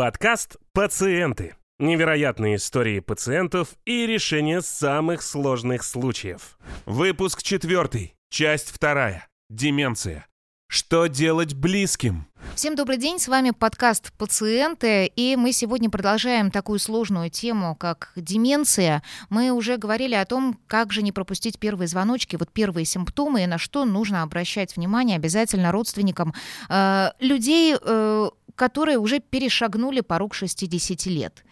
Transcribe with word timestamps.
Подкаст 0.00 0.56
«Пациенты». 0.72 1.56
Невероятные 1.78 2.56
истории 2.56 3.00
пациентов 3.00 3.74
и 3.84 4.06
решение 4.06 4.62
самых 4.62 5.20
сложных 5.20 5.82
случаев. 5.82 6.56
Выпуск 6.86 7.42
четвертый, 7.42 8.14
часть 8.30 8.70
вторая. 8.70 9.28
Деменция. 9.50 10.26
Что 10.70 11.08
делать 11.08 11.54
близким? 11.54 12.28
Всем 12.54 12.76
добрый 12.76 12.96
день, 12.96 13.18
с 13.18 13.26
вами 13.26 13.50
подкаст 13.50 14.12
«Пациенты», 14.12 15.06
и 15.16 15.34
мы 15.34 15.50
сегодня 15.50 15.90
продолжаем 15.90 16.52
такую 16.52 16.78
сложную 16.78 17.28
тему, 17.28 17.74
как 17.74 18.12
деменция. 18.14 19.02
Мы 19.30 19.50
уже 19.50 19.78
говорили 19.78 20.14
о 20.14 20.24
том, 20.24 20.56
как 20.68 20.92
же 20.92 21.02
не 21.02 21.10
пропустить 21.10 21.58
первые 21.58 21.88
звоночки, 21.88 22.36
вот 22.36 22.52
первые 22.52 22.84
симптомы, 22.84 23.42
и 23.42 23.46
на 23.48 23.58
что 23.58 23.84
нужно 23.84 24.22
обращать 24.22 24.76
внимание 24.76 25.16
обязательно 25.16 25.72
родственникам 25.72 26.34
э, 26.68 27.08
людей, 27.18 27.74
э, 27.74 28.30
которые 28.54 28.98
уже 28.98 29.18
перешагнули 29.18 30.02
порог 30.02 30.34
60 30.34 31.04
лет. 31.06 31.42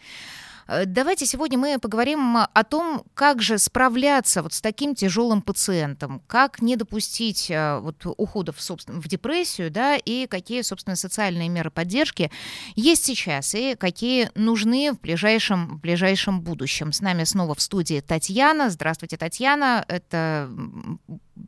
Э, 0.69 0.85
давайте 0.85 1.27
сегодня 1.27 1.59
мы 1.59 1.79
поговорим 1.79 2.37
о 2.37 2.65
том, 2.65 3.03
как 3.15 3.43
же 3.43 3.59
справляться 3.59 4.43
вот 4.43 4.53
с 4.53 4.61
таким 4.61 4.95
тяжелым 4.95 5.43
пациентом, 5.43 6.23
как 6.27 6.61
не 6.61 6.77
допустить 6.77 7.51
э, 7.51 7.79
вот 7.79 8.05
ухода 8.05 8.53
в, 8.53 8.61
собственно, 8.61 9.01
в 9.01 9.09
депрессию, 9.09 9.71
да, 9.71 9.97
и 9.97 10.27
какие, 10.27 10.63
собственно, 10.63 10.95
социальные 10.95 11.49
меры 11.49 11.71
поддержки 11.71 12.31
есть 12.77 13.05
сейчас 13.05 13.55
и 13.55 13.75
какие 13.75 14.31
нужны 14.35 14.93
в 14.93 15.01
ближайшем, 15.01 15.79
в 15.79 15.81
ближайшем 15.81 16.43
будущем. 16.43 16.93
С 16.93 17.01
нами 17.01 17.25
снова 17.25 17.55
в 17.55 17.63
студии 17.63 18.01
Татьяна. 18.01 18.71
Здравствуйте, 18.71 19.17
Татьяна. 19.17 19.85
Это 19.89 20.51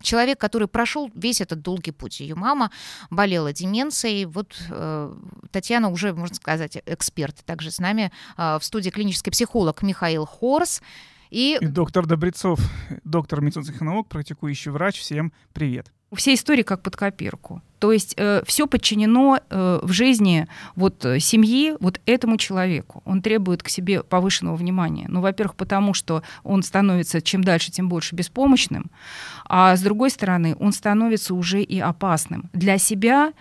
человек, 0.03 0.39
который 0.39 0.69
прошел 0.69 1.11
весь 1.15 1.41
этот 1.41 1.63
долгий 1.63 1.93
путь. 1.93 2.21
Ее 2.21 2.35
мама 2.35 2.71
болела 3.11 3.53
деменцией. 3.53 4.25
Вот 4.27 4.57
э, 4.71 5.15
Татьяна 5.51 5.89
уже, 5.91 6.13
можно 6.13 6.35
сказать, 6.35 6.79
эксперт. 6.87 7.37
Также 7.45 7.71
с 7.71 7.79
нами 7.79 8.13
э, 8.37 8.59
в 8.59 8.65
студии 8.65 8.91
клинический 8.91 9.33
психолог 9.33 9.83
Михаил 9.83 10.27
Хорс. 10.27 10.83
И... 11.31 11.59
и 11.61 11.67
доктор 11.67 12.07
Добрецов, 12.07 12.59
доктор 13.05 13.41
медицинских 13.41 13.81
наук, 13.81 14.09
практикующий 14.09 14.71
врач. 14.71 14.99
Всем 14.99 15.33
привет. 15.53 15.93
Все 16.15 16.35
истории 16.35 16.63
как 16.63 16.83
под 16.83 16.97
копирку. 16.97 17.63
То 17.79 17.93
есть 17.93 18.15
э, 18.17 18.43
все 18.47 18.67
подчинено 18.67 19.41
э, 19.49 19.81
в 19.83 19.93
жизни 19.93 20.47
вот 20.77 21.05
э, 21.05 21.19
семьи 21.19 21.75
вот 21.81 22.01
этому 22.05 22.37
человеку. 22.37 23.03
Он 23.05 23.23
требует 23.23 23.63
к 23.63 23.69
себе 23.69 24.03
повышенного 24.03 24.57
внимания. 24.57 25.07
Ну, 25.09 25.21
во-первых, 25.21 25.57
потому 25.57 25.95
что 25.95 26.23
он 26.43 26.63
становится 26.63 27.23
чем 27.23 27.43
дальше, 27.43 27.71
тем 27.71 27.89
больше 27.89 28.15
беспомощным, 28.15 28.91
а 29.49 29.75
с 29.77 29.81
другой 29.83 30.11
стороны, 30.11 30.57
он 30.61 30.73
становится 30.73 31.33
уже 31.35 31.63
и 31.63 31.81
опасным 31.81 32.51
для 32.53 32.77
себя, 32.77 33.33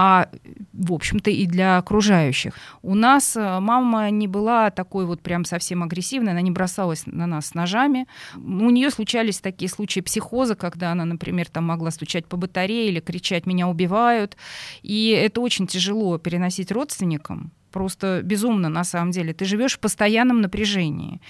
а, 0.00 0.28
в 0.74 0.92
общем-то, 0.92 1.28
и 1.28 1.44
для 1.46 1.76
окружающих. 1.76 2.52
У 2.82 2.94
нас 2.94 3.36
э, 3.36 3.58
мама 3.58 4.10
не 4.10 4.28
была 4.28 4.70
такой 4.70 5.06
вот 5.06 5.20
прям 5.22 5.44
совсем 5.44 5.82
агрессивной, 5.82 6.30
она 6.30 6.40
не 6.40 6.52
бросалась 6.52 7.02
на 7.06 7.26
нас 7.26 7.46
с 7.46 7.54
ножами. 7.54 8.06
У 8.36 8.70
нее 8.70 8.92
случались 8.92 9.40
такие 9.40 9.68
случаи 9.68 9.98
психоза, 9.98 10.54
когда 10.54 10.92
она, 10.92 11.04
например, 11.04 11.48
там 11.48 11.64
могла 11.64 11.90
стучать 11.90 12.26
по 12.26 12.36
батарее 12.36 12.90
или 12.90 13.00
кричать 13.00 13.44
«меня 13.44 13.66
убивают». 13.66 14.36
И 14.82 15.08
это 15.08 15.40
очень 15.40 15.66
тяжело 15.66 16.16
переносить 16.18 16.70
родственникам, 16.70 17.50
просто 17.70 18.20
безумно 18.22 18.68
на 18.68 18.84
самом 18.84 19.10
деле. 19.10 19.32
Ты 19.32 19.44
живешь 19.44 19.76
в 19.76 19.80
постоянном 19.80 20.40
напряжении. 20.40 21.20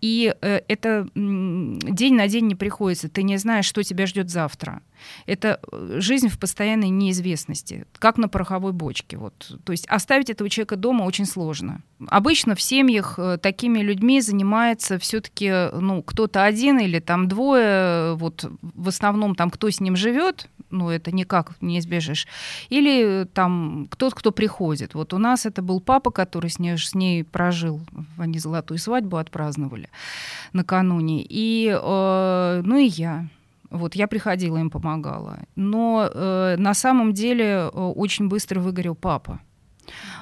И 0.00 0.34
э, 0.40 0.60
это 0.68 1.08
день 1.14 2.14
на 2.14 2.28
день 2.28 2.46
не 2.46 2.54
приходится. 2.54 3.08
Ты 3.08 3.22
не 3.22 3.38
знаешь, 3.38 3.66
что 3.66 3.82
тебя 3.82 4.06
ждет 4.06 4.30
завтра. 4.30 4.82
Это 5.26 5.60
э, 5.72 5.96
жизнь 6.00 6.28
в 6.28 6.38
постоянной 6.38 6.90
неизвестности, 6.90 7.86
как 7.98 8.18
на 8.18 8.28
пороховой 8.28 8.72
бочке. 8.72 9.16
Вот. 9.16 9.58
То 9.64 9.72
есть 9.72 9.86
оставить 9.88 10.30
этого 10.30 10.50
человека 10.50 10.76
дома 10.76 11.04
очень 11.04 11.26
сложно. 11.26 11.82
Обычно 12.08 12.54
в 12.54 12.60
семьях 12.60 13.18
э, 13.18 13.38
такими 13.38 13.80
людьми 13.80 14.20
занимается 14.20 14.98
все-таки 14.98 15.70
ну, 15.72 16.02
кто-то 16.02 16.44
один 16.44 16.78
или 16.78 17.00
там 17.00 17.28
двое. 17.28 18.14
Вот 18.16 18.50
в 18.60 18.88
основном 18.88 19.34
там 19.34 19.50
кто 19.50 19.70
с 19.70 19.80
ним 19.80 19.96
живет, 19.96 20.48
ну 20.70 20.90
это 20.90 21.10
никак 21.10 21.60
не 21.60 21.78
избежишь. 21.78 22.26
Или 22.68 23.26
там 23.32 23.88
кто-то, 23.90 24.14
кто 24.14 24.32
приходит. 24.32 24.94
Вот 24.94 25.14
у 25.14 25.18
нас 25.18 25.46
это 25.46 25.62
был 25.62 25.80
папа, 25.86 26.10
который 26.10 26.50
с 26.50 26.58
ней, 26.58 26.76
с 26.76 26.94
ней 26.94 27.24
прожил. 27.24 27.80
Они 28.18 28.38
золотую 28.38 28.78
свадьбу 28.78 29.16
отпраздновали 29.16 29.88
накануне. 30.52 31.24
И, 31.26 31.68
э, 31.68 32.62
ну 32.64 32.76
и 32.76 32.86
я. 32.86 33.28
Вот 33.70 33.94
я 33.94 34.06
приходила, 34.06 34.58
им 34.58 34.70
помогала. 34.70 35.38
Но 35.56 36.10
э, 36.12 36.56
на 36.58 36.74
самом 36.74 37.12
деле 37.12 37.44
э, 37.44 37.68
очень 37.68 38.28
быстро 38.28 38.60
выгорел 38.60 38.94
папа. 38.94 39.40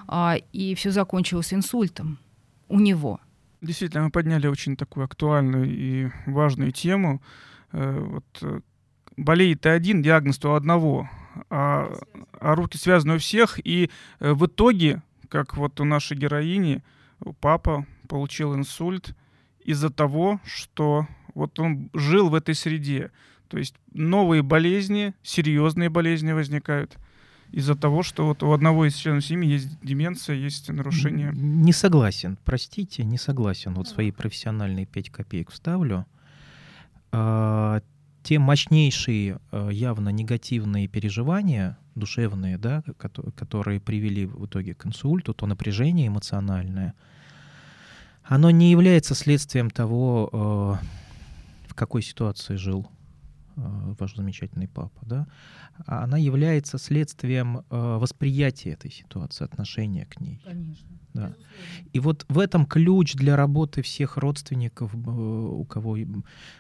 А, 0.07 0.37
и 0.53 0.75
все 0.75 0.91
закончилось 0.91 1.53
инсультом 1.53 2.19
у 2.69 2.79
него. 2.81 3.21
Действительно, 3.61 4.05
мы 4.05 4.11
подняли 4.11 4.47
очень 4.47 4.77
такую 4.77 5.05
актуальную 5.05 5.67
и 5.67 6.11
важную 6.27 6.73
тему. 6.73 7.23
Э, 7.73 7.99
вот, 7.99 8.25
э, 8.43 8.61
болеет 9.17 9.67
один, 9.67 10.03
диагноз 10.03 10.39
то 10.39 10.55
одного, 10.55 11.09
а, 11.51 11.93
а 12.33 12.55
руки 12.55 12.77
связаны 12.77 13.17
у 13.17 13.19
всех. 13.19 13.59
И 13.65 13.91
э, 14.21 14.33
в 14.33 14.47
итоге, 14.47 15.03
как 15.29 15.57
вот 15.57 15.81
у 15.81 15.85
нашей 15.85 16.17
героини, 16.17 16.83
папа 17.41 17.87
получил 18.09 18.55
инсульт 18.55 19.15
из-за 19.65 19.91
того, 19.91 20.41
что 20.45 21.07
вот 21.35 21.59
он 21.59 21.91
жил 21.95 22.29
в 22.29 22.35
этой 22.35 22.55
среде. 22.55 23.11
То 23.49 23.59
есть 23.59 23.75
новые 23.93 24.43
болезни, 24.43 25.15
серьезные 25.23 25.89
болезни 25.89 26.33
возникают 26.33 26.99
из-за 27.51 27.77
того, 27.77 28.03
что 28.03 28.27
вот 28.27 28.43
у 28.43 28.53
одного 28.53 28.87
из 28.87 28.95
членов 28.95 29.25
семьи 29.25 29.49
есть 29.49 29.79
деменция, 29.81 30.37
есть 30.37 30.69
нарушение. 30.71 31.31
Не 31.33 31.73
согласен, 31.73 32.37
простите, 32.45 33.05
не 33.05 33.19
согласен. 33.19 33.75
Вот 33.75 33.87
свои 33.87 34.11
профессиональные 34.11 34.87
5 34.87 35.11
копеек 35.11 35.51
вставлю. 35.51 36.07
Те 38.25 38.39
мощнейшие 38.39 39.39
а, 39.53 39.69
явно 39.69 40.09
негативные 40.09 40.89
переживания 40.89 41.77
душевные, 41.95 42.57
да, 42.57 42.83
которые 43.37 43.81
привели 43.81 44.25
в 44.25 44.47
итоге 44.47 44.75
к 44.75 44.87
инсульту, 44.87 45.35
то 45.35 45.47
напряжение 45.47 46.09
эмоциональное, 46.09 46.95
оно 48.23 48.51
не 48.51 48.71
является 48.71 49.15
следствием 49.15 49.71
того, 49.71 50.31
а, 50.33 50.79
в 51.69 51.75
какой 51.75 52.01
ситуации 52.01 52.57
жил. 52.57 52.89
Э, 52.91 52.94
ваш 53.57 54.17
замечательный 54.17 54.69
папа, 54.69 55.01
да, 55.03 55.27
она 55.87 56.19
является 56.19 56.79
следствием 56.79 57.59
э, 57.59 57.63
восприятия 57.71 58.71
этой 58.71 58.91
ситуации, 58.91 59.45
отношения 59.45 60.07
к 60.07 60.21
ней. 60.21 60.41
Конечно. 60.45 60.89
Да. 61.15 61.35
И 61.93 62.01
вот 62.01 62.27
в 62.29 62.39
этом 62.41 62.67
ключ 62.67 63.15
для 63.15 63.37
работы 63.37 63.83
всех 63.83 64.17
родственников, 64.17 64.95
э, 64.95 64.99
у 64.99 65.65
кого, 65.65 65.97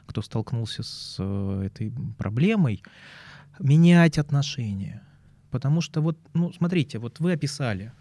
кто 0.07 0.23
столкнулся 0.23 0.83
с 0.83 1.23
этой 1.65 1.93
проблемой, 2.17 2.83
менять 3.59 4.19
отношения. 4.19 5.03
Потому 5.51 5.81
что 5.81 6.01
вот, 6.01 6.19
ну, 6.35 6.53
смотрите, 6.53 6.99
вот 6.99 7.21
вы 7.21 7.33
описали, 7.33 7.93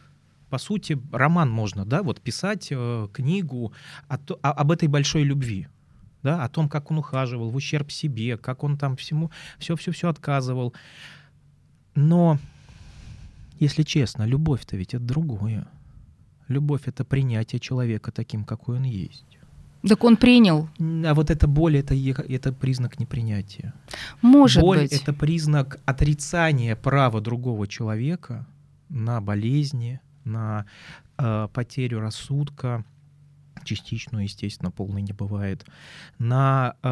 по 0.49 0.57
сути, 0.59 0.99
роман 1.11 1.49
можно, 1.49 1.85
да, 1.85 2.03
вот 2.03 2.21
писать 2.21 2.67
э, 2.71 3.07
книгу 3.11 3.73
о, 4.07 4.15
о, 4.15 4.51
об 4.51 4.71
этой 4.71 4.87
большой 4.87 5.23
любви 5.23 5.67
да, 6.23 6.43
о 6.43 6.49
том, 6.49 6.69
как 6.69 6.89
он 6.89 6.97
ухаживал 6.99 7.49
в 7.49 7.55
ущерб 7.55 7.91
себе, 7.91 8.37
как 8.37 8.63
он 8.63 8.77
там 8.77 8.95
всему 8.95 9.29
все-все-все 9.59 10.09
отказывал. 10.09 10.73
Но, 11.95 12.39
если 13.59 13.83
честно, 13.83 14.23
любовь-то 14.23 14.77
ведь 14.77 14.93
это 14.93 15.03
другое. 15.03 15.67
Любовь— 16.47 16.81
это 16.85 17.05
принятие 17.05 17.59
человека 17.59 18.11
таким, 18.11 18.45
какой 18.45 18.77
он 18.77 18.83
есть. 18.83 19.25
Так 19.87 20.03
он 20.05 20.15
принял. 20.15 20.69
А 20.79 21.13
вот 21.13 21.29
эта 21.29 21.45
боль 21.45 21.77
это, 21.77 21.93
это 21.93 22.53
признак 22.53 22.99
непринятия. 22.99 23.73
Может 24.21 24.61
боль 24.61 24.79
быть. 24.79 24.93
это 24.93 25.11
признак 25.13 25.79
отрицания 25.85 26.75
права 26.75 27.19
другого 27.19 27.67
человека 27.67 28.47
на 28.87 29.19
болезни, 29.19 29.99
на 30.23 30.65
э, 31.17 31.49
потерю 31.53 31.99
рассудка, 31.99 32.85
частичную, 33.63 34.23
естественно, 34.23 34.71
полной 34.71 35.01
не 35.01 35.13
бывает, 35.13 35.65
на, 36.19 36.75
э, 36.81 36.87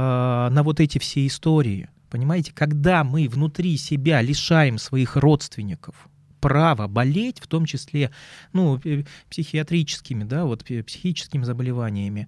на 0.53 0.63
вот 0.63 0.79
эти 0.79 0.97
все 0.97 1.25
истории. 1.27 1.89
Понимаете, 2.09 2.51
когда 2.53 3.03
мы 3.03 3.27
внутри 3.29 3.77
себя 3.77 4.21
лишаем 4.21 4.77
своих 4.77 5.15
родственников 5.15 6.09
права 6.41 6.87
болеть, 6.87 7.39
в 7.39 7.47
том 7.47 7.65
числе 7.65 8.11
ну, 8.51 8.81
психиатрическими, 9.29 10.23
да, 10.23 10.45
вот 10.45 10.65
психическими 10.65 11.43
заболеваниями, 11.43 12.27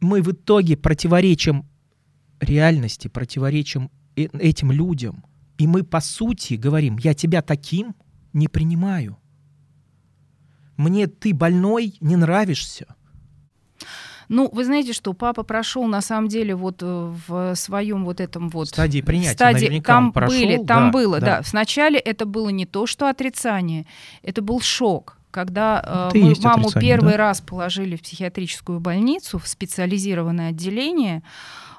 мы 0.00 0.20
в 0.20 0.32
итоге 0.32 0.76
противоречим 0.76 1.66
реальности, 2.40 3.08
противоречим 3.08 3.90
э, 4.16 4.24
этим 4.38 4.72
людям. 4.72 5.24
И 5.58 5.66
мы, 5.66 5.84
по 5.84 6.00
сути, 6.00 6.54
говорим, 6.54 6.98
я 6.98 7.14
тебя 7.14 7.40
таким 7.40 7.94
не 8.32 8.48
принимаю. 8.48 9.18
Мне 10.76 11.06
ты 11.06 11.32
больной 11.32 11.94
не 12.00 12.16
нравишься. 12.16 12.96
Ну, 14.28 14.48
вы 14.52 14.64
знаете, 14.64 14.92
что 14.92 15.12
папа 15.12 15.42
прошел 15.42 15.84
на 15.86 16.00
самом 16.00 16.28
деле 16.28 16.54
вот 16.54 16.82
э, 16.82 17.14
в 17.28 17.54
своем 17.54 18.04
вот 18.04 18.20
этом 18.20 18.48
вот 18.48 18.68
стадии 18.68 19.00
принятия. 19.00 19.34
Стадии, 19.34 19.80
там 19.80 20.12
прошел, 20.12 20.38
были, 20.38 20.56
там 20.56 20.86
да, 20.86 20.90
было, 20.90 21.20
да. 21.20 21.26
да. 21.26 21.42
Вначале 21.50 21.98
это 21.98 22.26
было 22.26 22.48
не 22.48 22.66
то, 22.66 22.86
что 22.86 23.08
отрицание, 23.08 23.86
это 24.22 24.42
был 24.42 24.60
шок 24.60 25.18
когда 25.32 26.10
Это 26.10 26.18
и 26.18 26.22
мы 26.22 26.34
маму 26.42 26.68
первый 26.78 27.12
да? 27.12 27.16
раз 27.16 27.40
положили 27.40 27.96
в 27.96 28.02
психиатрическую 28.02 28.80
больницу, 28.80 29.38
в 29.38 29.48
специализированное 29.48 30.50
отделение, 30.50 31.22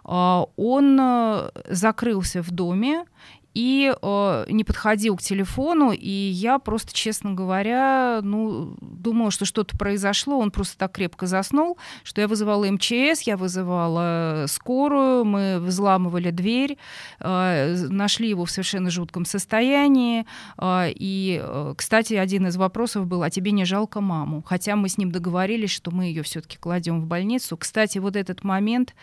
а, 0.04 0.46
он 0.58 0.98
э, 1.00 1.50
закрылся 1.70 2.42
в 2.42 2.52
доме 2.52 3.06
и 3.54 3.94
э, 4.02 4.46
не 4.50 4.64
подходил 4.64 5.16
к 5.18 5.22
телефону, 5.22 5.92
и 5.92 6.10
я 6.10 6.60
просто, 6.60 6.94
честно 6.94 7.34
говоря, 7.34 8.20
ну, 8.24 8.76
думала, 8.82 9.32
что 9.32 9.46
что-то 9.46 9.78
произошло, 9.78 10.40
он 10.40 10.52
просто 10.52 10.78
так 10.78 10.94
крепко 10.94 11.28
заснул, 11.28 11.78
что 12.04 12.22
я 12.22 12.28
вызывала 12.28 12.66
МЧС, 12.66 13.22
я 13.22 13.38
вызывала 13.38 14.46
скорую, 14.48 15.26
мы 15.26 15.60
взламывали 15.60 16.32
дверь, 16.32 16.78
э, 17.20 17.76
нашли 17.90 18.30
его 18.30 18.46
в 18.46 18.52
совершенно 18.52 18.90
жутком 18.90 19.26
состоянии, 19.26 20.26
э, 20.58 20.92
и, 20.96 21.40
э, 21.44 21.74
кстати, 21.78 22.16
один 22.16 22.48
из 22.48 22.58
вопросов 22.58 23.06
был, 23.06 23.22
а 23.22 23.30
тебе 23.30 23.52
не 23.52 23.66
жалко 23.66 24.02
маму? 24.02 24.44
Хотя 24.46 24.76
мы 24.76 24.90
с 24.90 24.98
ним 24.98 25.12
договорились, 25.12 25.72
что 25.72 25.92
мы 25.92 26.06
ее 26.06 26.24
все-таки 26.24 26.58
кладем 26.58 27.02
в 27.02 27.06
больницу. 27.06 27.56
Кстати, 27.58 28.00
вот 28.00 28.16
этот 28.16 28.44
момент 28.44 28.96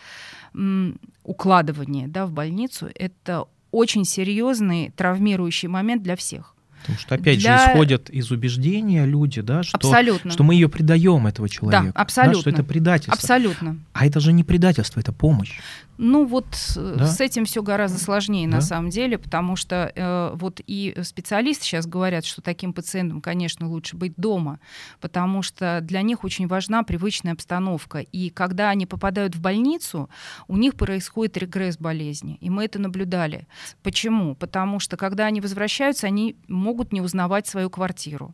укладывания 1.23 2.07
да, 2.07 2.25
в 2.25 2.31
больницу, 2.31 2.89
это 2.93 3.45
очень 3.71 4.05
серьезный 4.05 4.91
травмирующий 4.95 5.67
момент 5.67 6.03
для 6.03 6.15
всех. 6.15 6.55
Потому 6.81 6.97
что, 6.99 7.15
опять 7.15 7.39
Для- 7.39 7.57
же, 7.65 7.71
исходят 7.71 8.09
из 8.09 8.31
убеждения 8.31 9.05
люди, 9.05 9.41
да, 9.41 9.63
что, 9.63 9.77
абсолютно. 9.77 10.31
что 10.31 10.43
мы 10.43 10.55
ее 10.55 10.69
предаем, 10.69 11.27
этого 11.27 11.47
человека. 11.49 11.91
абсолютно. 11.95 12.41
что 12.41 12.49
это 12.49 12.63
предательство. 12.63 13.13
Абсолютно. 13.13 13.77
А 13.93 14.05
это 14.05 14.19
же 14.19 14.33
не 14.33 14.43
предательство, 14.43 14.99
это 14.99 15.11
помощь. 15.13 15.59
Ну 16.03 16.25
вот 16.25 16.47
э, 16.77 16.95
Да? 16.97 17.05
с 17.05 17.19
этим 17.19 17.45
все 17.45 17.61
гораздо 17.61 17.99
сложнее 17.99 18.47
Да? 18.47 18.55
на 18.55 18.61
самом 18.61 18.89
деле, 18.89 19.19
потому 19.19 19.55
что 19.55 19.91
э, 19.95 20.31
вот 20.35 20.59
и 20.65 20.95
специалисты 21.03 21.63
сейчас 21.65 21.85
говорят, 21.85 22.25
что 22.25 22.41
таким 22.41 22.73
пациентам, 22.73 23.21
конечно, 23.21 23.67
лучше 23.69 23.95
быть 23.95 24.13
дома, 24.17 24.59
потому 24.99 25.43
что 25.43 25.79
для 25.81 26.01
них 26.01 26.23
очень 26.23 26.47
важна 26.47 26.81
привычная 26.83 27.33
обстановка. 27.33 27.99
И 27.99 28.29
когда 28.31 28.69
они 28.69 28.87
попадают 28.87 29.35
в 29.35 29.41
больницу, 29.41 30.09
у 30.47 30.57
них 30.57 30.75
происходит 30.75 31.37
регресс 31.37 31.77
болезни. 31.77 32.37
И 32.41 32.49
мы 32.49 32.65
это 32.65 32.79
наблюдали. 32.79 33.47
Почему? 33.83 34.33
Потому 34.35 34.79
что 34.79 34.97
когда 34.97 35.25
они 35.27 35.39
возвращаются, 35.39 36.07
они 36.07 36.35
могут 36.47 36.70
не 36.93 37.01
узнавать 37.01 37.47
свою 37.47 37.69
квартиру. 37.69 38.33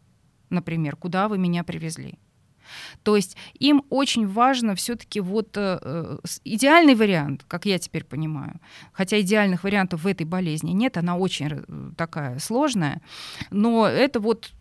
Например, 0.50 0.96
куда 0.96 1.28
вы 1.28 1.38
меня 1.38 1.64
привезли. 1.64 2.20
То 3.04 3.16
есть 3.16 3.38
им 3.60 3.84
очень 3.90 4.28
важно 4.28 4.76
все-таки 4.76 5.20
вот 5.20 5.56
э, 5.58 5.80
э, 5.82 6.18
идеальный 6.44 6.96
вариант, 6.96 7.46
как 7.48 7.66
я 7.66 7.80
теперь 7.80 8.04
понимаю, 8.04 8.60
хотя 8.92 9.20
идеальных 9.22 9.64
вариантов 9.64 10.04
в 10.04 10.08
этой 10.08 10.26
болезни 10.26 10.72
нет, 10.72 10.98
она 10.98 11.18
очень 11.18 11.48
э, 11.50 11.92
такая 11.96 12.40
сложная, 12.40 13.02
но 13.52 13.88
это 13.88 14.20
вот 14.20 14.52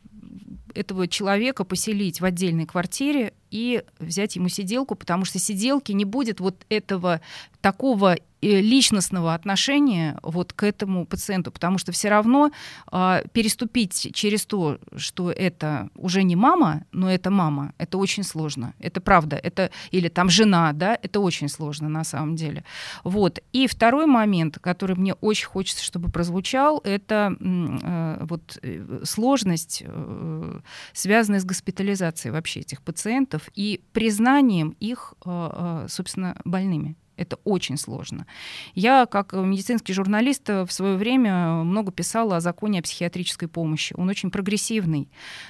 этого 0.77 1.09
человека 1.09 1.65
поселить 1.65 2.21
в 2.21 2.25
отдельной 2.25 2.67
квартире 2.67 3.33
и 3.51 3.83
взять 3.99 4.37
ему 4.37 4.49
сиделку, 4.49 4.95
потому 4.95 5.25
что 5.25 5.39
сиделки 5.39 5.93
не 5.93 6.05
будет 6.05 6.41
вот 6.41 6.65
этого 6.69 7.21
такого 7.61 8.15
э, 8.15 8.61
личностного 8.61 9.35
отношения 9.35 10.19
вот 10.23 10.53
к 10.53 10.63
этому 10.63 11.07
пациенту, 11.07 11.51
потому 11.51 11.79
что 11.79 11.91
все 11.91 12.09
равно 12.09 12.51
а, 12.87 13.23
переступить 13.33 14.11
через 14.15 14.47
то, 14.47 14.79
что 14.97 15.33
это 15.33 15.89
уже 15.97 16.23
не 16.23 16.37
мама, 16.37 16.85
но 16.93 17.11
это 17.11 17.31
мама, 17.31 17.73
это 17.79 17.99
очень 17.99 18.23
сложно. 18.23 18.75
Это 18.79 19.01
правда. 19.01 19.37
Это 19.37 19.71
или 19.91 20.09
там 20.09 20.31
жена, 20.31 20.73
да, 20.73 20.99
это 21.03 21.21
очень 21.21 21.49
сложно 21.49 21.89
на 21.89 22.05
самом 22.05 22.37
деле. 22.37 22.65
Вот. 23.05 23.41
И 23.53 23.67
второй 23.67 24.07
момент, 24.07 24.59
который 24.61 24.97
мне 24.97 25.15
очень 25.15 25.47
хочется, 25.47 25.83
чтобы 25.83 26.11
прозвучал, 26.11 26.81
это 26.85 27.37
э, 27.41 28.25
вот 28.29 28.59
э, 28.63 29.01
сложность, 29.05 29.83
э, 29.85 30.61
связанная 30.93 31.41
с 31.41 31.45
госпитализацией 31.45 32.33
вообще 32.33 32.61
этих 32.61 32.83
пациентов 32.83 33.49
и 33.55 33.81
признанием 33.93 34.77
их, 34.81 35.15
э, 35.25 35.85
э, 35.85 35.87
собственно, 35.89 36.41
больными. 36.45 36.97
Это 37.17 37.37
очень 37.45 37.77
сложно. 37.77 38.27
Я, 38.75 39.07
как 39.07 39.33
медицинский 39.33 39.93
журналист, 39.93 40.49
в 40.49 40.69
свое 40.69 40.97
время 40.97 41.65
много 41.65 41.93
писала 41.93 42.37
о 42.37 42.41
законе 42.41 42.81
о 42.81 42.83
психиатрической 42.83 43.49
помощи. 43.49 43.95
Он 43.97 44.09
очень 44.09 44.31
прогрессивный. 44.31 45.09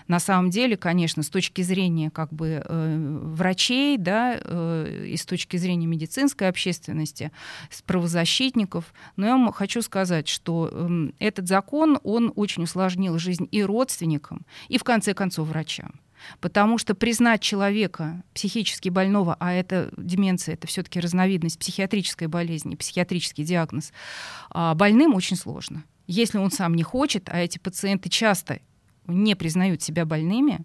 На 0.08 0.20
самом 0.20 0.50
деле, 0.50 0.76
конечно, 0.76 1.22
с 1.22 1.28
точки 1.28 1.62
зрения 1.62 2.10
как 2.10 2.32
бы, 2.32 2.62
э, 2.64 3.18
врачей, 3.22 3.98
да, 3.98 4.38
э, 4.40 5.06
и 5.08 5.16
с 5.16 5.26
точки 5.26 5.56
зрения 5.56 5.86
медицинской 5.86 6.48
общественности, 6.48 7.32
с 7.70 7.82
правозащитников. 7.82 8.94
Но 9.16 9.26
я 9.26 9.52
хочу 9.52 9.82
сказать, 9.82 10.28
что 10.28 10.70
э, 10.70 11.10
этот 11.18 11.48
закон, 11.48 11.98
он 12.04 12.32
очень 12.36 12.62
усложнил 12.62 13.18
жизнь 13.18 13.48
и 13.50 13.62
родственникам, 13.62 14.46
и, 14.68 14.78
в 14.78 14.84
конце 14.84 15.14
концов, 15.14 15.48
врачам. 15.48 16.00
Потому 16.40 16.78
что 16.78 16.94
признать 16.94 17.40
человека 17.40 18.22
психически 18.34 18.88
больного, 18.88 19.36
а 19.38 19.52
это 19.52 19.92
деменция, 19.96 20.54
это 20.54 20.66
все-таки 20.66 21.00
разновидность 21.00 21.58
психиатрической 21.58 22.28
болезни, 22.28 22.74
психиатрический 22.74 23.44
диагноз, 23.44 23.92
а, 24.50 24.74
больным 24.74 25.14
очень 25.14 25.36
сложно. 25.36 25.84
Если 26.06 26.38
он 26.38 26.50
сам 26.50 26.74
не 26.74 26.82
хочет, 26.82 27.28
а 27.28 27.38
эти 27.38 27.58
пациенты 27.58 28.08
часто 28.08 28.60
не 29.06 29.34
признают 29.34 29.82
себя 29.82 30.04
больными, 30.04 30.64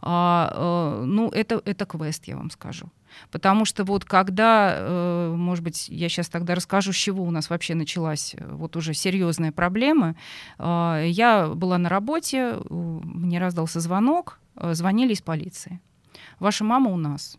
а, 0.00 1.00
э, 1.00 1.04
ну, 1.04 1.28
это, 1.30 1.60
это 1.64 1.86
квест, 1.86 2.24
я 2.26 2.36
вам 2.36 2.50
скажу. 2.50 2.90
Потому 3.30 3.64
что 3.64 3.84
вот 3.84 4.04
когда, 4.04 4.74
э, 4.78 5.34
может 5.36 5.64
быть, 5.64 5.88
я 5.88 6.08
сейчас 6.08 6.28
тогда 6.28 6.54
расскажу, 6.54 6.92
с 6.92 6.96
чего 6.96 7.24
у 7.24 7.30
нас 7.30 7.50
вообще 7.50 7.74
началась 7.74 8.34
э, 8.34 8.46
вот 8.54 8.76
уже 8.76 8.94
серьезная 8.94 9.52
проблема. 9.52 10.16
А, 10.58 11.02
Я 11.02 11.48
была 11.48 11.78
на 11.78 11.88
работе, 11.88 12.58
мне 12.70 13.38
раздался 13.38 13.80
звонок, 13.80 14.38
звонили 14.72 15.12
из 15.12 15.22
полиции. 15.22 15.80
Ваша 16.38 16.64
мама 16.64 16.90
у 16.90 16.96
нас. 16.96 17.38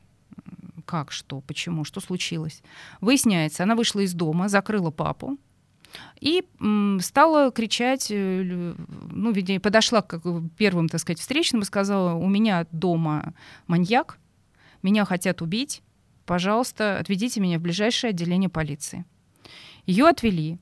Как, 0.85 1.11
что, 1.11 1.41
почему, 1.41 1.83
что 1.83 1.99
случилось? 1.99 2.61
Выясняется, 3.01 3.63
она 3.63 3.75
вышла 3.75 3.99
из 4.01 4.13
дома, 4.13 4.47
закрыла 4.47 4.91
папу, 4.91 5.37
и 6.19 6.43
стала 7.01 7.51
кричать, 7.51 8.07
э, 8.09 8.73
ну, 9.11 9.31
видимо, 9.31 9.59
подошла 9.59 10.01
к 10.01 10.19
первым, 10.57 10.89
так 10.89 11.01
сказать, 11.01 11.19
встречным 11.19 11.61
и 11.61 11.65
сказала, 11.65 12.13
у 12.13 12.27
меня 12.27 12.65
дома 12.71 13.33
маньяк, 13.67 14.19
меня 14.83 15.05
хотят 15.05 15.41
убить, 15.41 15.81
пожалуйста, 16.25 16.99
отведите 16.99 17.39
меня 17.39 17.59
в 17.59 17.61
ближайшее 17.61 18.09
отделение 18.09 18.49
полиции. 18.49 19.05
Ее 19.85 20.07
отвели, 20.07 20.57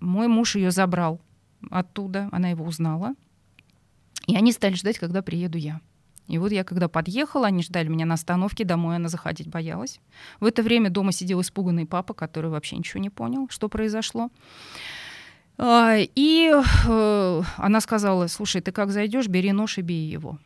мой 0.00 0.28
муж 0.28 0.56
ее 0.56 0.70
забрал 0.70 1.20
оттуда, 1.70 2.28
она 2.32 2.50
его 2.50 2.64
узнала, 2.64 3.14
и 4.26 4.36
они 4.36 4.52
стали 4.52 4.74
ждать, 4.74 4.98
когда 4.98 5.22
приеду 5.22 5.58
я. 5.58 5.80
И 6.28 6.36
вот 6.38 6.52
я 6.52 6.62
когда 6.62 6.88
подъехала, 6.88 7.46
они 7.46 7.62
ждали 7.62 7.88
меня 7.88 8.06
на 8.06 8.14
остановке, 8.14 8.64
домой 8.64 8.96
она 8.96 9.08
заходить 9.08 9.48
боялась. 9.48 9.98
В 10.40 10.44
это 10.44 10.62
время 10.62 10.90
дома 10.90 11.10
сидел 11.10 11.40
испуганный 11.40 11.86
папа, 11.86 12.14
который 12.14 12.50
вообще 12.50 12.76
ничего 12.76 13.00
не 13.00 13.10
понял, 13.10 13.48
что 13.48 13.68
произошло. 13.68 14.30
А, 15.56 15.96
И 15.96 16.52
э, 16.52 17.42
она 17.56 17.80
сказала, 17.80 18.26
слушай, 18.26 18.60
ты 18.60 18.72
как 18.72 18.90
зайдешь, 18.90 19.26
бери 19.26 19.52
нож 19.52 19.78
и 19.78 19.82
бей 19.82 20.08
его. 20.08 20.38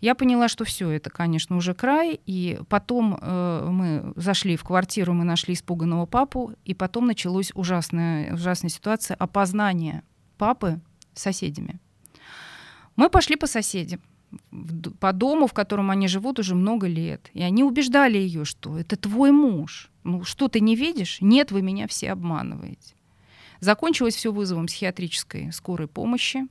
Я 0.00 0.14
поняла, 0.14 0.48
что 0.48 0.64
все 0.64 0.90
это, 0.90 1.10
конечно, 1.10 1.56
уже 1.56 1.74
край. 1.74 2.20
И 2.26 2.58
потом 2.68 3.18
э, 3.20 3.68
мы 3.70 4.12
зашли 4.16 4.56
в 4.56 4.64
квартиру, 4.64 5.12
мы 5.12 5.24
нашли 5.24 5.54
испуганного 5.54 6.06
папу, 6.06 6.54
и 6.64 6.74
потом 6.74 7.06
началась 7.06 7.52
ужасная, 7.54 8.34
ужасная 8.34 8.70
ситуация 8.70 9.14
опознания 9.14 10.02
папы 10.38 10.80
соседями. 11.14 11.80
Мы 12.96 13.08
пошли 13.10 13.36
по 13.36 13.46
соседям 13.46 14.00
по 15.00 15.12
дому, 15.12 15.46
в 15.46 15.52
котором 15.52 15.90
они 15.90 16.08
живут 16.08 16.38
уже 16.38 16.54
много 16.54 16.86
лет. 16.86 17.30
И 17.34 17.42
они 17.42 17.64
убеждали 17.64 18.18
ее, 18.18 18.44
что 18.44 18.78
это 18.78 18.96
твой 18.96 19.30
муж. 19.30 19.90
Ну 20.04 20.24
что 20.24 20.48
ты 20.48 20.60
не 20.60 20.76
видишь? 20.76 21.18
Нет, 21.20 21.52
вы 21.52 21.62
меня 21.62 21.86
все 21.86 22.12
обманываете. 22.12 22.94
Закончилось 23.60 24.16
все 24.16 24.32
вызовом 24.32 24.66
психиатрической 24.66 25.52
скорой 25.52 25.86
помощи. 25.86 26.48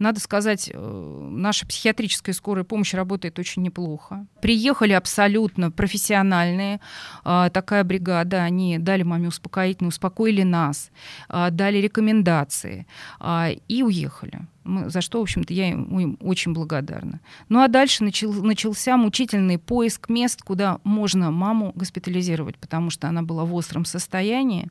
Надо 0.00 0.18
сказать, 0.18 0.70
э, 0.72 1.28
наша 1.30 1.66
психиатрическая 1.66 2.34
скорая 2.34 2.64
помощь 2.64 2.94
работает 2.94 3.38
очень 3.38 3.60
неплохо. 3.60 4.26
Приехали 4.40 4.94
абсолютно 4.94 5.70
профессиональные, 5.70 6.80
а, 7.22 7.50
такая 7.50 7.84
бригада, 7.84 8.42
они 8.42 8.78
дали 8.78 9.02
маме 9.02 9.28
успокоительное, 9.28 9.90
успокоили 9.90 10.42
нас, 10.42 10.90
а, 11.28 11.50
дали 11.50 11.76
рекомендации 11.76 12.86
а, 13.18 13.50
и 13.68 13.82
уехали. 13.82 14.40
За 14.86 15.02
что, 15.02 15.18
в 15.18 15.22
общем-то, 15.22 15.52
я 15.52 15.68
им, 15.68 15.98
им 15.98 16.18
очень 16.20 16.54
благодарна. 16.54 17.20
Ну 17.50 17.60
а 17.60 17.68
дальше 17.68 18.02
начал- 18.02 18.32
начался 18.42 18.96
мучительный 18.96 19.58
поиск 19.58 20.08
мест, 20.08 20.40
куда 20.42 20.78
можно 20.82 21.30
маму 21.30 21.72
госпитализировать, 21.74 22.56
потому 22.56 22.88
что 22.88 23.06
она 23.06 23.22
была 23.22 23.44
в 23.44 23.54
остром 23.54 23.84
состоянии, 23.84 24.68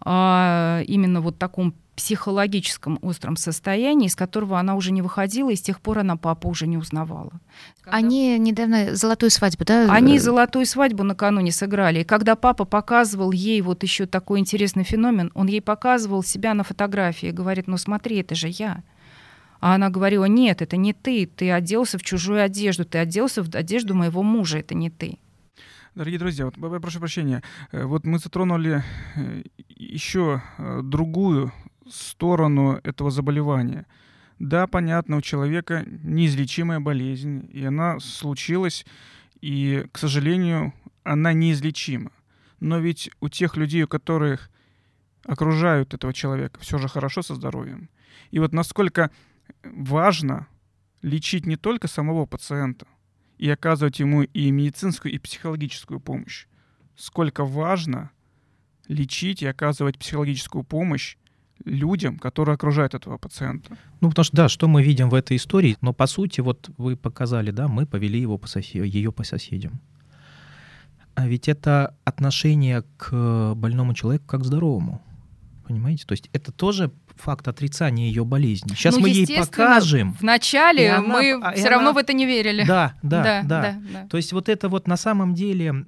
а, 0.00 0.82
именно 0.86 1.20
вот 1.20 1.38
таком 1.38 1.74
психологическом 2.00 2.98
остром 3.02 3.36
состоянии, 3.36 4.06
из 4.06 4.16
которого 4.16 4.58
она 4.58 4.74
уже 4.74 4.90
не 4.90 5.02
выходила, 5.02 5.50
и 5.50 5.54
с 5.54 5.60
тех 5.60 5.80
пор 5.80 5.98
она 5.98 6.16
папу 6.16 6.48
уже 6.48 6.66
не 6.66 6.78
узнавала. 6.78 7.32
Они 7.84 8.38
недавно 8.38 8.94
золотую 8.96 9.28
свадьбу, 9.28 9.64
да? 9.66 9.86
Они 9.92 10.18
золотую 10.18 10.64
свадьбу 10.64 11.02
накануне 11.02 11.52
сыграли. 11.52 12.00
И 12.00 12.04
когда 12.04 12.36
папа 12.36 12.64
показывал 12.64 13.32
ей 13.32 13.60
вот 13.60 13.82
еще 13.82 14.06
такой 14.06 14.38
интересный 14.38 14.84
феномен, 14.84 15.30
он 15.34 15.48
ей 15.48 15.60
показывал 15.60 16.22
себя 16.22 16.54
на 16.54 16.64
фотографии 16.64 17.28
и 17.28 17.32
говорит, 17.32 17.66
ну 17.66 17.76
смотри, 17.76 18.20
это 18.20 18.34
же 18.34 18.48
я. 18.48 18.82
А 19.60 19.74
она 19.74 19.90
говорила, 19.90 20.24
нет, 20.24 20.62
это 20.62 20.78
не 20.78 20.94
ты, 20.94 21.26
ты 21.26 21.50
оделся 21.50 21.98
в 21.98 22.02
чужую 22.02 22.42
одежду, 22.42 22.86
ты 22.86 22.96
оделся 22.96 23.42
в 23.42 23.54
одежду 23.54 23.94
моего 23.94 24.22
мужа, 24.22 24.58
это 24.58 24.74
не 24.74 24.88
ты. 24.88 25.18
Дорогие 25.94 26.18
друзья, 26.18 26.46
вот, 26.46 26.54
прошу 26.80 26.98
прощения, 27.00 27.42
э, 27.72 27.84
вот 27.84 28.06
мы 28.06 28.18
затронули 28.18 28.84
э, 29.16 29.42
еще 29.68 30.40
э, 30.56 30.80
другую 30.82 31.52
сторону 31.90 32.80
этого 32.84 33.10
заболевания. 33.10 33.86
Да, 34.38 34.66
понятно, 34.66 35.16
у 35.16 35.20
человека 35.20 35.84
неизлечимая 35.86 36.80
болезнь, 36.80 37.48
и 37.52 37.64
она 37.64 38.00
случилась, 38.00 38.86
и, 39.40 39.86
к 39.92 39.98
сожалению, 39.98 40.72
она 41.02 41.32
неизлечима. 41.32 42.12
Но 42.58 42.78
ведь 42.78 43.10
у 43.20 43.28
тех 43.28 43.56
людей, 43.56 43.82
у 43.82 43.88
которых 43.88 44.50
окружают 45.24 45.94
этого 45.94 46.12
человека, 46.12 46.60
все 46.60 46.78
же 46.78 46.88
хорошо 46.88 47.22
со 47.22 47.34
здоровьем. 47.34 47.90
И 48.30 48.38
вот 48.38 48.52
насколько 48.52 49.10
важно 49.64 50.46
лечить 51.02 51.46
не 51.46 51.56
только 51.56 51.88
самого 51.88 52.26
пациента 52.26 52.86
и 53.38 53.48
оказывать 53.48 54.00
ему 54.00 54.22
и 54.22 54.50
медицинскую, 54.50 55.12
и 55.12 55.18
психологическую 55.18 56.00
помощь, 56.00 56.46
сколько 56.96 57.44
важно 57.44 58.10
лечить 58.88 59.42
и 59.42 59.46
оказывать 59.46 59.98
психологическую 59.98 60.64
помощь 60.64 61.16
людям, 61.64 62.18
которые 62.18 62.54
окружают 62.54 62.94
этого 62.94 63.18
пациента. 63.18 63.76
Ну, 64.00 64.08
потому 64.08 64.24
что, 64.24 64.36
да, 64.36 64.48
что 64.48 64.68
мы 64.68 64.82
видим 64.82 65.10
в 65.10 65.14
этой 65.14 65.36
истории, 65.36 65.76
но 65.80 65.92
по 65.92 66.06
сути, 66.06 66.40
вот 66.40 66.70
вы 66.78 66.96
показали, 66.96 67.50
да, 67.50 67.68
мы 67.68 67.86
повели 67.86 68.20
его 68.20 68.38
по 68.38 68.48
сосед... 68.48 68.86
ее 68.86 69.12
по 69.12 69.24
соседям. 69.24 69.80
А 71.14 71.26
ведь 71.26 71.48
это 71.48 71.94
отношение 72.04 72.84
к 72.96 73.54
больному 73.54 73.94
человеку 73.94 74.24
как 74.26 74.40
к 74.40 74.44
здоровому. 74.44 75.02
Понимаете? 75.66 76.04
То 76.06 76.12
есть 76.12 76.28
это 76.32 76.50
тоже 76.50 76.90
факт 77.16 77.46
отрицания 77.46 78.06
ее 78.06 78.24
болезни. 78.24 78.74
Сейчас 78.74 78.96
ну, 78.96 79.02
мы 79.02 79.10
ей 79.10 79.26
покажем. 79.36 80.16
Вначале 80.20 80.90
она, 80.90 81.06
мы 81.06 81.40
все 81.54 81.68
равно 81.68 81.92
в 81.92 81.98
это 81.98 82.12
не 82.12 82.26
верили. 82.26 82.64
Да, 82.64 82.94
да, 83.02 83.22
да, 83.22 83.42
да, 83.42 83.62
да, 83.62 83.82
да. 83.92 84.06
То 84.08 84.16
есть 84.16 84.32
вот 84.32 84.48
это 84.48 84.68
вот 84.68 84.88
на 84.88 84.96
самом 84.96 85.34
деле 85.34 85.86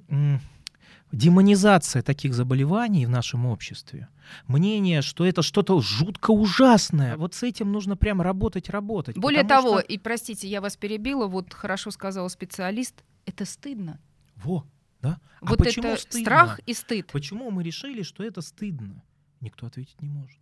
демонизация 1.13 2.01
таких 2.01 2.33
заболеваний 2.33 3.05
в 3.05 3.09
нашем 3.09 3.45
обществе, 3.45 4.09
мнение, 4.47 5.01
что 5.01 5.25
это 5.25 5.43
что-то 5.43 5.79
жутко 5.79 6.31
ужасное, 6.31 7.15
вот 7.15 7.35
с 7.35 7.43
этим 7.43 7.71
нужно 7.71 7.95
прям 7.95 8.21
работать, 8.21 8.69
работать. 8.69 9.17
Более 9.17 9.43
того, 9.43 9.79
что... 9.79 9.87
и 9.87 9.97
простите, 9.97 10.47
я 10.49 10.59
вас 10.59 10.75
перебила, 10.75 11.27
вот 11.27 11.53
хорошо 11.53 11.91
сказал 11.91 12.29
специалист, 12.29 13.03
это 13.25 13.45
стыдно. 13.45 13.99
Во, 14.35 14.65
да? 15.01 15.19
А 15.39 15.45
вот 15.45 15.61
а 15.61 15.63
почему 15.63 15.89
это 15.89 16.01
стыдно? 16.01 16.21
страх 16.21 16.59
и 16.65 16.73
стыд. 16.73 17.11
Почему 17.11 17.51
мы 17.51 17.63
решили, 17.63 18.01
что 18.01 18.23
это 18.23 18.41
стыдно? 18.41 19.03
Никто 19.39 19.67
ответить 19.67 20.01
не 20.01 20.09
может. 20.09 20.39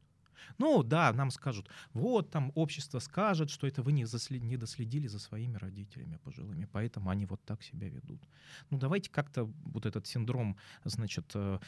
Ну 0.58 0.84
да, 0.84 1.14
нам 1.14 1.32
скажут, 1.32 1.70
вот 1.94 2.30
там 2.30 2.52
общество 2.56 3.00
скажет, 3.00 3.50
что 3.50 3.68
это 3.68 3.82
вы 3.82 3.92
не, 3.92 4.06
заслед, 4.06 4.44
не 4.44 4.58
доследили 4.58 5.08
за 5.08 5.20
своими 5.20 5.58
родителями 5.58 6.18
пожилыми, 6.24 6.68
поэтому 6.72 7.10
они 7.10 7.26
вот 7.26 7.42
так 7.46 7.64
себя 7.64 7.90
ведут. 7.90 8.22
Ну 8.70 8.78
давайте 8.78 9.10
как-то 9.10 9.46
вот 9.46 9.86
этот 9.86 10.08
синдром, 10.08 10.58
значит, 10.84 11.32
э, 11.36 11.60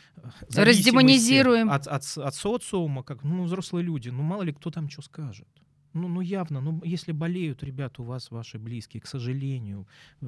раздемонизируем 0.55 1.69
от, 1.69 1.87
от, 1.87 2.03
от 2.17 2.35
социума, 2.35 3.03
как 3.03 3.23
ну 3.23 3.43
взрослые 3.43 3.83
люди, 3.83 4.09
ну 4.09 4.23
мало 4.23 4.43
ли 4.43 4.53
кто 4.53 4.71
там 4.71 4.89
что 4.89 5.01
скажет. 5.01 5.47
Ну, 5.93 6.07
ну 6.07 6.21
явно, 6.21 6.59
ну 6.59 6.81
если 6.83 7.11
болеют 7.11 7.63
ребята 7.63 8.01
у 8.01 8.05
вас, 8.05 8.31
ваши 8.31 8.57
близкие, 8.57 9.01
к 9.01 9.07
сожалению, 9.07 9.87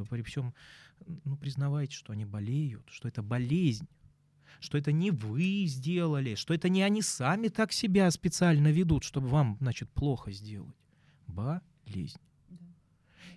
при 0.10 0.22
всем, 0.22 0.54
ну 1.24 1.38
признавайте, 1.38 1.96
что 1.96 2.14
они 2.14 2.24
болеют, 2.26 2.88
что 2.90 3.08
это 3.08 3.24
болезнь, 3.24 3.88
что 4.60 4.78
это 4.78 4.92
не 4.92 5.12
вы 5.12 5.66
сделали, 5.68 6.36
что 6.36 6.54
это 6.54 6.70
не 6.70 6.82
они 6.82 7.02
сами 7.02 7.48
так 7.48 7.72
себя 7.72 8.10
специально 8.12 8.70
ведут, 8.70 9.04
чтобы 9.04 9.28
вам, 9.28 9.58
значит, 9.60 9.90
плохо 9.92 10.32
сделать. 10.32 10.76
Болезнь. 11.28 12.20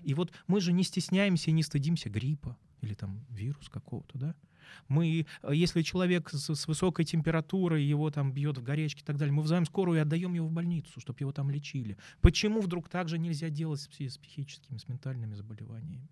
И 0.03 0.15
вот 0.15 0.33
мы 0.47 0.61
же 0.61 0.73
не 0.73 0.85
стесняемся 0.85 1.51
и 1.51 1.55
не 1.55 1.63
стыдимся 1.63 2.09
гриппа 2.09 2.57
или 2.81 2.95
там 2.95 3.25
вирус 3.31 3.69
какого-то, 3.69 4.19
да? 4.19 4.35
Мы, 4.89 5.27
если 5.51 5.83
человек 5.83 6.31
с, 6.31 6.55
с 6.55 6.69
высокой 6.69 7.05
температурой, 7.05 7.83
его 7.85 8.11
там 8.11 8.33
бьет 8.33 8.59
в 8.59 8.63
горячке 8.63 9.03
и 9.03 9.05
так 9.05 9.17
далее, 9.17 9.33
мы 9.33 9.43
вызываем 9.43 9.65
скорую 9.65 9.99
и 9.99 10.03
отдаем 10.03 10.35
его 10.35 10.47
в 10.47 10.53
больницу, 10.53 11.01
чтобы 11.01 11.19
его 11.21 11.33
там 11.33 11.51
лечили. 11.51 11.97
Почему 12.21 12.61
вдруг 12.61 12.89
так 12.89 13.09
же 13.09 13.19
нельзя 13.19 13.49
делать 13.49 13.81
с, 13.81 13.87
с 13.87 14.19
психическими, 14.19 14.77
с 14.77 14.87
ментальными 14.87 15.35
заболеваниями? 15.35 16.09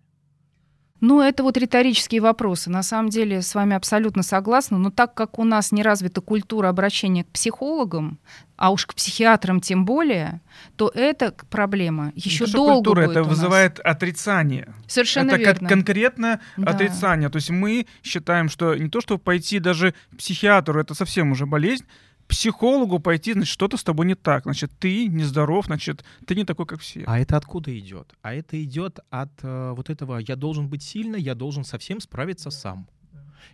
Ну, 0.99 1.21
это 1.21 1.43
вот 1.43 1.57
риторические 1.57 2.21
вопросы. 2.21 2.69
На 2.69 2.81
самом 2.81 3.09
деле 3.09 3.41
с 3.41 3.53
вами 3.53 3.75
абсолютно 3.75 4.23
согласна. 4.23 4.77
Но 4.77 4.89
так 4.89 5.13
как 5.13 5.37
у 5.37 5.43
нас 5.43 5.71
не 5.71 5.83
развита 5.83 6.21
культура 6.21 6.69
обращения 6.69 7.23
к 7.23 7.27
психологам, 7.27 8.19
а 8.55 8.71
уж 8.71 8.87
к 8.87 8.95
психиатрам 8.95 9.61
тем 9.61 9.85
более, 9.85 10.41
то 10.75 10.91
эта 10.93 11.33
проблема 11.51 12.11
еще 12.15 12.45
это 12.45 12.53
долго 12.53 12.73
культура, 12.75 13.05
будет 13.05 13.17
это 13.17 13.23
вызывает 13.23 13.79
отрицание. 13.79 14.73
Совершенно 14.87 15.31
это 15.31 15.39
верно. 15.39 15.69
конкретно 15.69 16.39
да. 16.57 16.71
отрицание. 16.71 17.29
То 17.29 17.35
есть 17.35 17.51
мы 17.51 17.85
считаем, 18.03 18.49
что 18.49 18.73
не 18.75 18.89
то, 18.89 18.99
чтобы 18.99 19.19
пойти 19.19 19.59
даже 19.59 19.93
к 20.11 20.17
психиатру, 20.17 20.79
это 20.79 20.95
совсем 20.95 21.31
уже 21.31 21.45
болезнь, 21.45 21.85
психологу 22.27 22.99
пойти, 22.99 23.33
значит, 23.33 23.51
что-то 23.51 23.77
с 23.77 23.83
тобой 23.83 24.05
не 24.05 24.15
так. 24.15 24.43
Значит, 24.43 24.71
ты 24.79 25.07
нездоров, 25.07 25.65
значит, 25.65 26.03
ты 26.25 26.35
не 26.35 26.43
такой, 26.43 26.65
как 26.65 26.79
все. 26.79 27.03
А 27.07 27.19
это 27.19 27.37
откуда 27.37 27.77
идет? 27.77 28.13
А 28.21 28.33
это 28.33 28.61
идет 28.63 28.99
от 29.09 29.31
э, 29.41 29.73
вот 29.75 29.89
этого 29.89 30.17
«я 30.17 30.35
должен 30.35 30.69
быть 30.69 30.83
сильный, 30.83 31.21
я 31.21 31.35
должен 31.35 31.63
совсем 31.63 31.99
справиться 31.99 32.49
сам». 32.49 32.87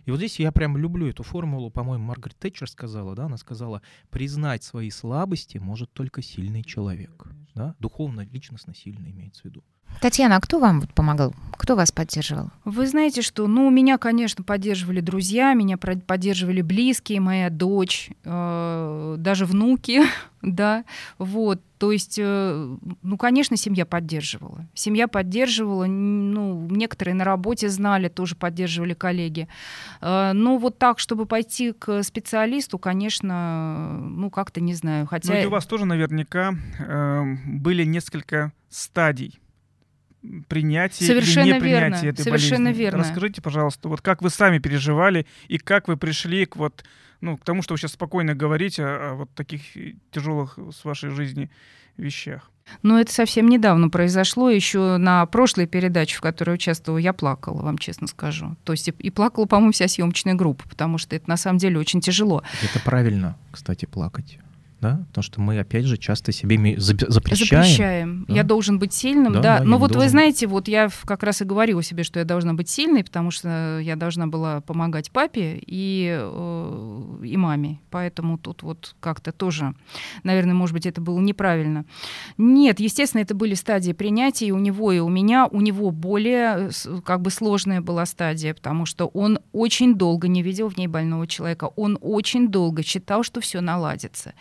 И 0.06 0.10
вот 0.10 0.18
здесь 0.18 0.38
я 0.40 0.52
прям 0.52 0.76
люблю 0.76 1.06
эту 1.08 1.22
формулу, 1.22 1.70
по-моему, 1.70 2.04
Маргарет 2.04 2.38
Тэтчер 2.38 2.68
сказала, 2.68 3.14
да, 3.14 3.26
она 3.26 3.36
сказала, 3.36 3.80
признать 4.10 4.62
свои 4.62 4.90
слабости 4.90 5.58
может 5.58 5.92
только 5.92 6.20
сильный 6.20 6.62
человек, 6.62 7.26
да, 7.54 7.74
духовно, 7.78 8.22
личностно 8.22 8.74
сильный 8.74 9.12
имеется 9.12 9.42
в 9.42 9.44
виду. 9.46 9.64
Татьяна, 10.00 10.36
а 10.36 10.40
кто 10.40 10.58
вам 10.58 10.82
помогал? 10.94 11.34
Кто 11.56 11.76
вас 11.76 11.92
поддерживал? 11.92 12.50
Вы 12.64 12.86
знаете, 12.86 13.22
что, 13.22 13.46
ну, 13.46 13.70
меня, 13.70 13.96
конечно, 13.96 14.44
поддерживали 14.44 15.00
друзья, 15.00 15.54
меня 15.54 15.78
поддерживали 15.78 16.60
близкие, 16.60 17.20
моя 17.20 17.48
дочь, 17.48 18.10
э, 18.24 19.14
даже 19.18 19.46
внуки, 19.46 20.02
да, 20.42 20.84
вот. 21.18 21.60
То 21.78 21.92
есть, 21.92 22.18
э, 22.18 22.76
ну, 23.02 23.16
конечно, 23.16 23.56
семья 23.56 23.86
поддерживала. 23.86 24.66
Семья 24.74 25.08
поддерживала, 25.08 25.86
ну, 25.86 26.66
некоторые 26.70 27.14
на 27.14 27.24
работе 27.24 27.68
знали, 27.68 28.08
тоже 28.08 28.36
поддерживали 28.36 28.94
коллеги. 28.94 29.48
Э, 30.00 30.32
но 30.34 30.58
вот 30.58 30.78
так, 30.78 30.98
чтобы 30.98 31.26
пойти 31.26 31.72
к 31.72 32.02
специалисту, 32.02 32.78
конечно, 32.78 33.98
ну, 34.00 34.30
как-то 34.30 34.60
не 34.60 34.74
знаю. 34.74 35.06
Хотя... 35.06 35.34
Ну, 35.34 35.48
у 35.48 35.50
вас 35.50 35.66
тоже 35.66 35.84
наверняка 35.84 36.54
э, 36.78 37.22
были 37.46 37.84
несколько 37.84 38.52
стадий 38.68 39.40
принятие 40.48 41.06
Совершенно 41.06 41.46
или 41.46 41.54
непринятие 41.54 41.90
верно. 41.90 42.08
этой 42.08 42.22
Совершенно 42.22 42.64
болезни. 42.64 42.82
верно. 42.82 42.98
Расскажите, 43.00 43.42
пожалуйста, 43.42 43.88
вот 43.88 44.00
как 44.00 44.22
вы 44.22 44.30
сами 44.30 44.58
переживали 44.58 45.26
и 45.48 45.58
как 45.58 45.88
вы 45.88 45.96
пришли 45.96 46.46
к 46.46 46.56
вот, 46.56 46.84
ну, 47.20 47.36
к 47.36 47.44
тому, 47.44 47.62
что 47.62 47.74
вы 47.74 47.78
сейчас 47.78 47.92
спокойно 47.92 48.34
говорите 48.34 48.84
о, 48.84 49.12
о 49.12 49.14
вот 49.14 49.30
таких 49.34 49.62
тяжелых 50.10 50.58
с 50.72 50.84
вашей 50.84 51.10
жизни 51.10 51.50
вещах. 51.96 52.50
Ну, 52.82 52.98
это 52.98 53.12
совсем 53.12 53.48
недавно 53.48 53.90
произошло. 53.90 54.48
Еще 54.48 54.96
на 54.96 55.26
прошлой 55.26 55.66
передаче, 55.66 56.16
в 56.16 56.22
которой 56.22 56.54
участвовала, 56.54 56.98
я 56.98 57.12
плакала, 57.12 57.62
вам 57.62 57.76
честно 57.76 58.06
скажу. 58.06 58.56
То 58.64 58.72
есть 58.72 58.88
и 58.88 59.10
плакала, 59.10 59.44
по-моему, 59.44 59.72
вся 59.72 59.86
съемочная 59.86 60.34
группа, 60.34 60.66
потому 60.68 60.96
что 60.96 61.14
это 61.14 61.28
на 61.28 61.36
самом 61.36 61.58
деле 61.58 61.78
очень 61.78 62.00
тяжело. 62.00 62.42
Это 62.62 62.82
правильно, 62.82 63.36
кстати, 63.50 63.84
плакать 63.84 64.38
да, 64.84 65.04
потому 65.08 65.22
что 65.22 65.40
мы 65.40 65.58
опять 65.58 65.86
же 65.86 65.96
часто 65.96 66.30
себе 66.30 66.78
запрещаем. 66.78 67.64
Запрещаем. 67.64 68.24
Да? 68.28 68.34
Я 68.34 68.42
должен 68.42 68.78
быть 68.78 68.92
сильным, 68.92 69.32
да. 69.32 69.40
да. 69.40 69.58
да 69.60 69.64
Но 69.64 69.78
вот 69.78 69.92
должен... 69.92 70.02
вы 70.02 70.10
знаете, 70.10 70.46
вот 70.46 70.68
я 70.68 70.90
как 71.04 71.22
раз 71.22 71.40
и 71.40 71.44
говорила 71.44 71.82
себе, 71.82 72.04
что 72.04 72.18
я 72.18 72.26
должна 72.26 72.52
быть 72.52 72.68
сильной, 72.68 73.02
потому 73.02 73.30
что 73.30 73.78
я 73.78 73.96
должна 73.96 74.26
была 74.26 74.60
помогать 74.60 75.10
папе 75.10 75.58
и, 75.66 76.14
э, 76.20 77.24
и 77.24 77.36
маме. 77.38 77.80
Поэтому 77.90 78.36
тут 78.36 78.62
вот 78.62 78.94
как-то 79.00 79.32
тоже, 79.32 79.74
наверное, 80.22 80.54
может 80.54 80.74
быть, 80.74 80.84
это 80.84 81.00
было 81.00 81.18
неправильно. 81.18 81.86
Нет, 82.36 82.78
естественно, 82.78 83.22
это 83.22 83.34
были 83.34 83.54
стадии 83.54 83.92
принятия 83.92 84.48
и 84.48 84.52
у 84.52 84.58
него, 84.58 84.92
и 84.92 84.98
у 84.98 85.08
меня. 85.08 85.46
У 85.46 85.62
него 85.62 85.92
более 85.92 86.70
как 87.06 87.22
бы 87.22 87.30
сложная 87.30 87.80
была 87.80 88.04
стадия, 88.04 88.52
потому 88.52 88.84
что 88.84 89.06
он 89.06 89.38
очень 89.52 89.94
долго 89.94 90.28
не 90.28 90.42
видел 90.42 90.68
в 90.68 90.76
ней 90.76 90.88
больного 90.88 91.26
человека. 91.26 91.70
Он 91.76 91.96
очень 92.02 92.48
долго 92.48 92.82
считал, 92.82 93.22
что 93.22 93.40
все 93.40 93.62
наладится. 93.62 94.34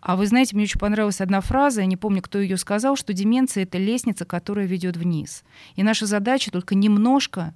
А 0.00 0.16
вы 0.16 0.26
знаете, 0.26 0.54
мне 0.54 0.64
очень 0.64 0.80
понравилась 0.80 1.20
одна 1.20 1.40
фраза, 1.40 1.80
я 1.80 1.86
не 1.86 1.96
помню, 1.96 2.22
кто 2.22 2.38
ее 2.38 2.56
сказал, 2.56 2.96
что 2.96 3.12
деменция— 3.12 3.62
это 3.64 3.78
лестница, 3.78 4.24
которая 4.24 4.66
ведет 4.66 4.96
вниз. 4.96 5.44
И 5.76 5.82
наша 5.82 6.06
задача 6.06 6.50
только 6.50 6.74
немножко 6.74 7.54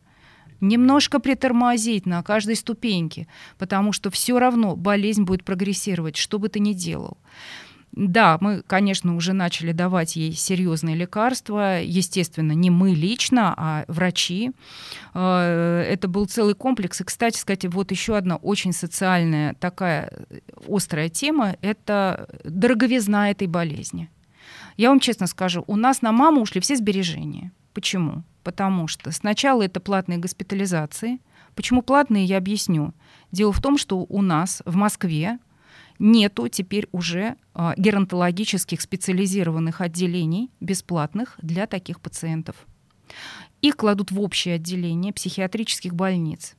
немножко 0.61 1.19
притормозить 1.19 2.07
на 2.07 2.23
каждой 2.23 2.57
ступеньке, 2.57 3.27
потому 3.59 3.93
что 3.93 4.11
все 4.11 4.39
равно 4.39 4.77
болезнь 4.77 5.25
будет 5.25 5.45
прогрессировать, 5.45 6.17
что 6.17 6.39
бы 6.39 6.49
ты 6.49 6.61
ни 6.61 6.73
делал. 6.73 7.19
Да, 7.93 8.39
мы, 8.41 8.63
конечно, 8.63 9.15
уже 9.17 9.35
начали 9.35 9.73
давать 9.73 10.17
ей 10.17 10.33
серьезные 10.33 10.97
лекарства. 10.97 11.83
Естественно, 11.83 12.53
не 12.53 12.71
мы 12.71 12.93
лично, 12.93 13.55
а 13.57 13.85
врачи. 13.87 14.53
Э, 15.13 15.85
это 15.87 16.09
был 16.09 16.25
целый 16.25 16.55
комплекс. 16.55 17.03
И, 17.03 17.05
кстати 17.05 17.39
сказать, 17.39 17.67
вот 17.67 17.91
еще 17.91 18.17
одна 18.17 18.37
очень 18.37 18.73
социальная 18.73 19.55
такая 19.55 20.11
острая 20.67 21.11
тема– 21.11 21.57
это 21.61 22.29
дороговизна 22.45 23.31
этой 23.31 23.47
болезни. 23.47 24.09
Я 24.79 24.89
вам 24.89 24.99
честно 24.99 25.27
скажу, 25.27 25.63
у 25.67 25.77
нас 25.77 26.01
на 26.01 26.13
маму 26.13 26.41
ушли 26.41 26.63
все 26.63 26.77
сбережения. 26.77 27.53
Почему? 27.75 28.25
Потому 28.43 28.89
что 28.89 29.11
сначала 29.11 29.63
это 29.63 29.81
платные 29.81 30.19
госпитализации. 30.19 31.21
Почему 31.55 31.83
платные, 31.83 32.25
я 32.25 32.39
объясню. 32.39 32.95
Дело 33.33 33.53
в 33.53 33.61
том, 33.61 33.77
что 33.77 34.07
у 34.09 34.23
нас 34.23 34.63
в 34.65 34.77
Москве 34.77 35.39
нету 35.99 36.49
теперь 36.49 36.89
уже 36.93 37.37
э, 37.55 37.73
геронтологических 37.77 38.81
специализированных 38.81 39.81
отделений 39.81 40.51
бесплатных 40.61 41.39
для 41.43 41.67
таких 41.67 42.01
пациентов. 42.01 42.57
Их 43.61 43.77
кладут 43.77 44.11
в 44.11 44.21
общее 44.21 44.57
отделение 44.57 45.13
психиатрических 45.13 45.95
больниц, 45.95 46.57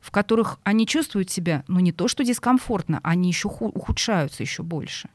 в 0.00 0.10
которых 0.10 0.60
они 0.62 0.86
чувствуют 0.86 1.30
себя, 1.30 1.64
ну 1.66 1.80
не 1.80 1.92
то 1.92 2.08
что 2.08 2.24
дискомфортно, 2.24 3.00
они 3.02 3.28
еще 3.28 3.48
ухудшаются 3.48 4.42
еще 4.42 4.62
больше. 4.62 5.08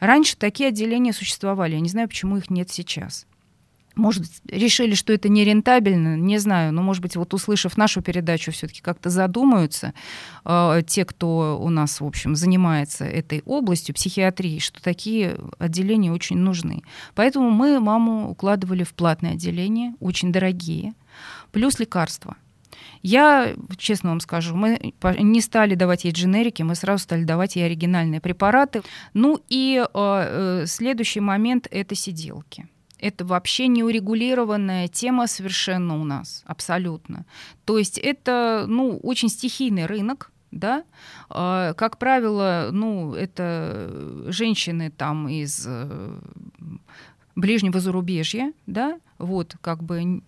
Раньше 0.00 0.36
такие 0.36 0.70
отделения 0.70 1.12
существовали, 1.12 1.74
я 1.74 1.80
не 1.80 1.88
знаю, 1.88 2.08
почему 2.08 2.38
их 2.38 2.50
нет 2.50 2.70
сейчас. 2.70 3.26
Может 3.96 4.24
решили, 4.46 4.94
что 4.94 5.12
это 5.12 5.28
нерентабельно, 5.28 6.16
не 6.16 6.38
знаю, 6.38 6.72
но, 6.72 6.82
может 6.82 7.02
быть, 7.02 7.16
вот 7.16 7.34
услышав 7.34 7.76
нашу 7.76 8.02
передачу, 8.02 8.52
все-таки 8.52 8.80
как-то 8.80 9.10
задумаются 9.10 9.94
э, 10.44 10.82
те, 10.86 11.04
кто 11.04 11.58
у 11.60 11.68
нас, 11.70 12.00
в 12.00 12.06
общем, 12.06 12.36
занимается 12.36 13.04
этой 13.04 13.42
областью 13.44 13.94
психиатрии, 13.94 14.60
что 14.60 14.80
такие 14.80 15.36
отделения 15.58 16.12
очень 16.12 16.38
нужны. 16.38 16.82
Поэтому 17.14 17.50
мы 17.50 17.80
маму 17.80 18.30
укладывали 18.30 18.84
в 18.84 18.94
платное 18.94 19.32
отделение, 19.32 19.94
очень 19.98 20.32
дорогие, 20.32 20.94
плюс 21.50 21.80
лекарства. 21.80 22.36
Я, 23.02 23.54
честно 23.76 24.10
вам 24.10 24.20
скажу, 24.20 24.54
мы 24.54 24.94
не 25.18 25.40
стали 25.40 25.74
давать 25.74 26.04
ей 26.04 26.12
дженерики, 26.12 26.62
мы 26.62 26.74
сразу 26.74 27.02
стали 27.02 27.24
давать 27.24 27.56
ей 27.56 27.66
оригинальные 27.66 28.20
препараты. 28.20 28.82
Ну 29.14 29.40
и 29.48 29.82
э, 29.82 29.88
э 29.94 30.66
следующий 30.66 31.20
момент— 31.20 31.66
это 31.70 31.94
сиделки. 31.94 32.68
Это 33.00 33.24
вообще 33.24 33.66
неурегулированная 33.66 34.88
тема 34.88 35.26
совершенно 35.26 36.00
у 36.00 36.04
нас, 36.04 36.42
абсолютно. 36.46 37.24
То 37.64 37.78
есть 37.78 37.98
это, 37.98 38.64
ну, 38.68 38.98
очень 39.02 39.28
стихийный 39.28 39.86
рынок, 39.86 40.30
да, 40.50 40.84
а, 41.28 41.74
как 41.74 41.98
правило, 41.98 42.70
ну, 42.72 43.14
это 43.14 44.24
женщины 44.26 44.90
там 44.90 45.28
из 45.28 45.64
э, 45.66 46.18
ближнего 47.36 47.80
зарубежья, 47.80 48.52
да, 48.66 48.98
вот, 49.18 49.56
как 49.60 49.82
бы... 49.82 50.22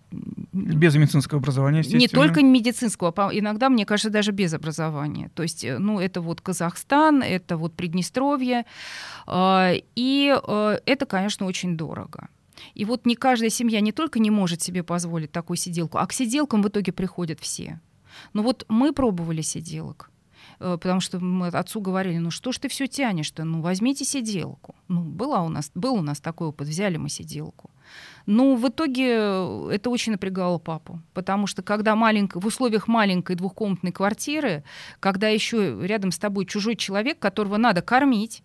Без 0.51 0.95
медицинского 0.95 1.39
образования, 1.39 1.79
естественно. 1.79 2.01
Не 2.01 2.07
только 2.07 2.43
медицинского, 2.43 3.13
а 3.15 3.29
иногда, 3.33 3.69
мне 3.69 3.85
кажется, 3.85 4.09
даже 4.09 4.31
без 4.31 4.53
образования. 4.53 5.29
То 5.33 5.43
есть, 5.43 5.63
э, 5.63 5.77
ну, 5.77 5.99
это 5.99 6.21
вот 6.21 6.41
Казахстан, 6.41 7.21
это 7.21 7.57
вот 7.57 7.73
Приднестровье, 7.73 8.65
а, 9.25 9.73
и 9.95 10.35
э, 10.35 10.77
это, 10.85 11.05
конечно, 11.05 11.45
очень 11.45 11.75
дорого. 11.75 12.29
И 12.73 12.85
вот 12.85 13.05
не 13.05 13.15
каждая 13.15 13.49
семья 13.49 13.79
не 13.81 13.91
только 13.91 14.19
не 14.19 14.29
может 14.29 14.61
себе 14.61 14.83
позволить 14.83 15.31
такую 15.31 15.57
сиделку, 15.57 15.97
а 15.97 16.07
к 16.07 16.13
сиделкам 16.13 16.61
в 16.61 16.67
итоге 16.67 16.91
приходят 16.91 17.39
все. 17.39 17.79
Но 18.33 18.43
вот 18.43 18.65
мы 18.69 18.93
пробовали 18.93 19.41
сиделок, 19.41 20.11
э, 20.59 20.77
потому 20.79 20.99
что 20.99 21.19
мы 21.19 21.47
отцу 21.47 21.81
говорили, 21.81 22.17
ну 22.17 22.31
что 22.31 22.51
ж 22.51 22.59
ты 22.59 22.67
все 22.67 22.87
тянешь-то, 22.87 23.43
ну 23.43 23.61
возьмите 23.61 24.05
сиделку. 24.05 24.75
Ну 24.87 25.01
была 25.03 25.41
у 25.43 25.49
нас, 25.49 25.71
был 25.75 25.95
у 25.95 26.01
нас 26.01 26.19
такой 26.19 26.47
опыт, 26.47 26.67
взяли 26.67 26.97
мы 26.97 27.09
сиделку. 27.09 27.71
Но 28.25 28.55
в 28.55 28.67
итоге 28.67 29.11
это 29.71 29.89
очень 29.89 30.13
напрягало 30.13 30.57
папу, 30.57 31.01
потому 31.13 31.47
что 31.47 31.61
когда 31.61 31.95
маленько, 31.95 32.39
в 32.39 32.45
условиях 32.45 32.87
маленькой 32.87 33.35
двухкомнатной 33.35 33.91
квартиры, 33.91 34.63
когда 34.99 35.27
еще 35.27 35.85
рядом 35.85 36.11
с 36.11 36.17
тобой 36.17 36.45
чужой 36.45 36.75
человек, 36.75 37.19
которого 37.19 37.57
надо 37.57 37.81
кормить, 37.81 38.43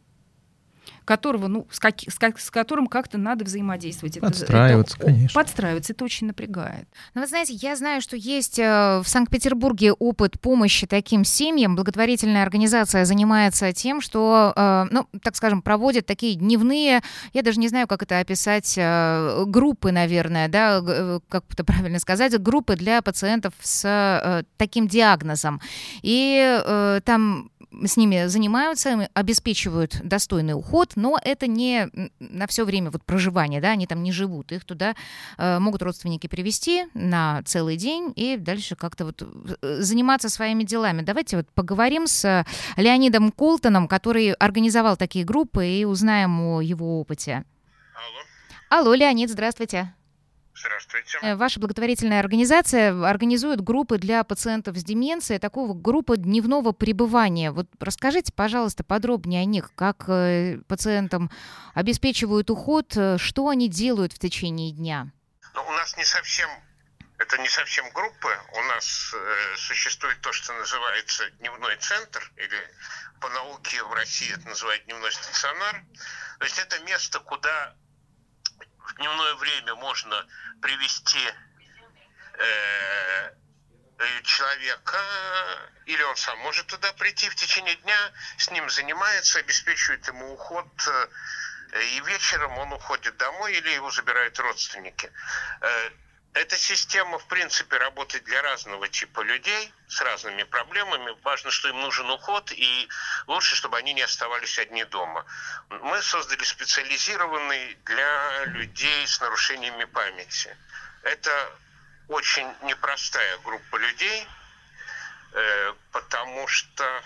которого, 1.05 1.49
ну, 1.49 1.67
с, 1.71 1.79
как, 1.79 1.97
с, 2.07 2.19
как, 2.19 2.39
с 2.39 2.51
которым 2.51 2.87
как-то 2.87 3.19
надо 3.19 3.45
взаимодействовать. 3.45 4.21
Подстраиваться, 4.21 4.97
это, 4.97 5.07
конечно. 5.07 5.41
Подстраиваться, 5.41 5.93
это 5.93 6.05
очень 6.05 6.27
напрягает. 6.27 6.89
Но 7.15 7.23
вы 7.23 7.27
знаете, 7.27 7.55
я 7.55 7.77
знаю, 7.77 8.01
что 8.01 8.17
есть 8.17 8.59
э, 8.59 9.01
в 9.03 9.09
Санкт-Петербурге 9.09 9.93
опыт 9.93 10.41
помощи 10.41 10.87
таким 10.87 11.25
семьям. 11.25 11.77
Благотворительная 11.77 12.43
организация 12.43 13.05
занимается 13.05 13.73
тем, 13.73 14.01
что, 14.01 14.53
э, 14.55 14.87
ну, 14.91 15.07
так 15.23 15.37
скажем, 15.37 15.63
проводит 15.63 16.07
такие 16.07 16.35
дневные, 16.35 17.03
я 17.33 17.43
даже 17.43 17.59
не 17.59 17.69
знаю, 17.69 17.87
как 17.87 18.03
это 18.03 18.19
описать, 18.19 18.75
э, 18.77 19.45
группы, 19.47 19.93
наверное, 19.93 20.49
да, 20.49 20.83
как 21.29 21.45
это 21.51 21.65
правильно 21.65 21.99
сказать, 21.99 22.39
группы 22.39 22.77
для 22.77 23.03
пациентов 23.03 23.55
с 23.61 24.45
таким 24.57 24.89
диагнозом. 24.89 25.61
И 26.03 27.01
там 27.05 27.51
с 27.85 27.97
ними 27.97 28.27
занимаются, 28.27 29.09
обеспечивают 29.15 30.01
достойный 30.03 30.55
уход, 30.55 30.93
но 30.97 31.19
это 31.23 31.47
не 31.47 31.89
на 32.19 32.47
все 32.47 32.65
время 32.65 32.91
вот 32.91 33.05
проживания, 33.05 33.61
да, 33.61 33.71
они 33.71 33.87
там 33.87 34.03
не 34.03 34.13
живут, 34.13 34.53
их 34.53 34.65
туда 34.65 34.95
э, 35.37 35.59
могут 35.59 35.83
родственники 35.83 36.27
привести 36.27 36.87
на 36.95 37.43
целый 37.45 37.77
день 37.77 38.13
и 38.17 38.37
дальше 38.37 38.77
как-то 38.77 39.07
вот 39.07 39.23
э, 39.23 39.81
заниматься 39.81 40.29
своими 40.29 40.65
делами. 40.65 41.03
Давайте 41.03 41.37
вот 41.37 41.49
поговорим 41.55 42.07
с 42.07 42.45
Леонидом 42.77 43.31
Колтоном, 43.33 43.89
который 43.89 44.33
организовал 44.33 44.97
такие 44.97 45.25
группы, 45.25 45.67
и 45.69 45.85
узнаем 45.85 46.41
о 46.41 46.61
его 46.61 47.01
опыте. 47.01 47.45
Алло. 48.71 48.83
Алло, 48.83 48.95
Леонид, 48.95 49.31
здравствуйте. 49.31 49.95
Здравствуйте. 50.59 51.19
Э, 51.23 51.37
ваша 51.37 51.61
благотворительная 51.61 52.21
организация 52.21 52.91
организует 53.05 53.61
группы 53.61 53.99
для 53.99 54.25
пациентов 54.25 54.77
с 54.77 54.85
деменцией, 54.85 55.39
такого 55.39 55.75
группы 55.75 56.17
дневного 56.17 56.73
пребывания. 56.73 57.53
Вот 57.53 57.67
расскажите, 57.81 58.33
пожалуйста, 58.33 58.85
подробнее 58.85 59.43
о 59.43 59.45
них, 59.45 59.71
как 59.75 60.09
э, 60.09 60.59
пациентам 60.67 61.31
обеспечивают 61.75 62.51
уход, 62.51 62.97
э, 62.97 63.19
что 63.19 63.49
они 63.49 63.69
делают 63.69 64.13
в 64.13 64.19
течение 64.19 64.73
дня. 64.73 65.13
Ну, 65.55 65.63
у 65.67 65.73
нас 65.73 65.97
не 65.97 66.05
совсем 66.05 66.49
это 67.19 67.37
не 67.39 67.49
совсем 67.49 67.91
группы. 67.91 68.29
У 68.53 68.63
нас 68.63 69.13
э, 69.13 69.57
существует 69.57 70.21
то, 70.21 70.33
что 70.33 70.53
называется 70.53 71.29
дневной 71.41 71.77
центр, 71.77 72.33
или 72.37 72.71
по 73.21 73.29
науке 73.31 73.83
в 73.83 73.93
России 73.93 74.33
это 74.33 74.47
называют 74.47 74.85
дневной 74.85 75.11
стационар. 75.11 75.85
То 76.39 76.45
есть 76.45 76.59
это 76.59 76.79
место, 76.85 77.19
куда 77.21 77.75
в 78.89 78.95
дневное 78.97 79.35
время 79.35 79.75
можно 79.77 80.27
привести 80.63 81.25
э, 82.39 83.31
э, 83.99 84.23
человека, 84.23 84.99
или 85.87 86.03
он 86.03 86.17
сам 86.17 86.39
может 86.39 86.67
туда 86.67 86.93
прийти 86.95 87.29
в 87.29 87.35
течение 87.35 87.77
дня, 87.77 88.13
с 88.39 88.51
ним 88.51 88.69
занимается, 88.71 89.41
обеспечивает 89.41 90.07
ему 90.09 90.33
уход, 90.33 90.67
э, 90.87 91.09
и 91.83 92.01
вечером 92.01 92.57
он 92.59 92.73
уходит 92.73 93.17
домой 93.19 93.55
или 93.55 93.71
его 93.71 93.91
забирают 93.91 94.39
родственники. 94.39 95.13
Эта 96.35 96.57
система, 96.57 97.19
в 97.19 97.27
принципе, 97.27 97.79
работает 97.79 98.25
для 98.25 98.43
разного 98.43 98.89
типа 98.89 99.23
людей 99.23 99.73
с 99.89 100.01
разными 100.03 100.43
проблемами. 100.43 101.17
Важно, 101.23 101.51
что 101.51 101.69
им 101.69 101.81
нужен 101.81 102.09
уход, 102.11 102.53
и 102.53 102.89
лучше, 103.27 103.57
чтобы 103.57 103.79
они 103.79 103.95
не 103.95 104.03
оставались 104.03 104.59
одни 104.59 104.85
дома. 104.85 105.25
Мы 105.71 106.03
создали 106.03 106.45
специализированный 106.45 107.75
для 107.85 108.45
людей 108.47 109.07
с 109.07 109.21
нарушениями 109.21 109.85
памяти. 109.85 110.57
Это 111.03 111.51
очень 112.09 112.49
непростая 112.63 113.39
группа 113.39 113.77
людей, 113.77 114.29
э, 115.33 115.75
потому 115.93 116.47
что 116.47 117.03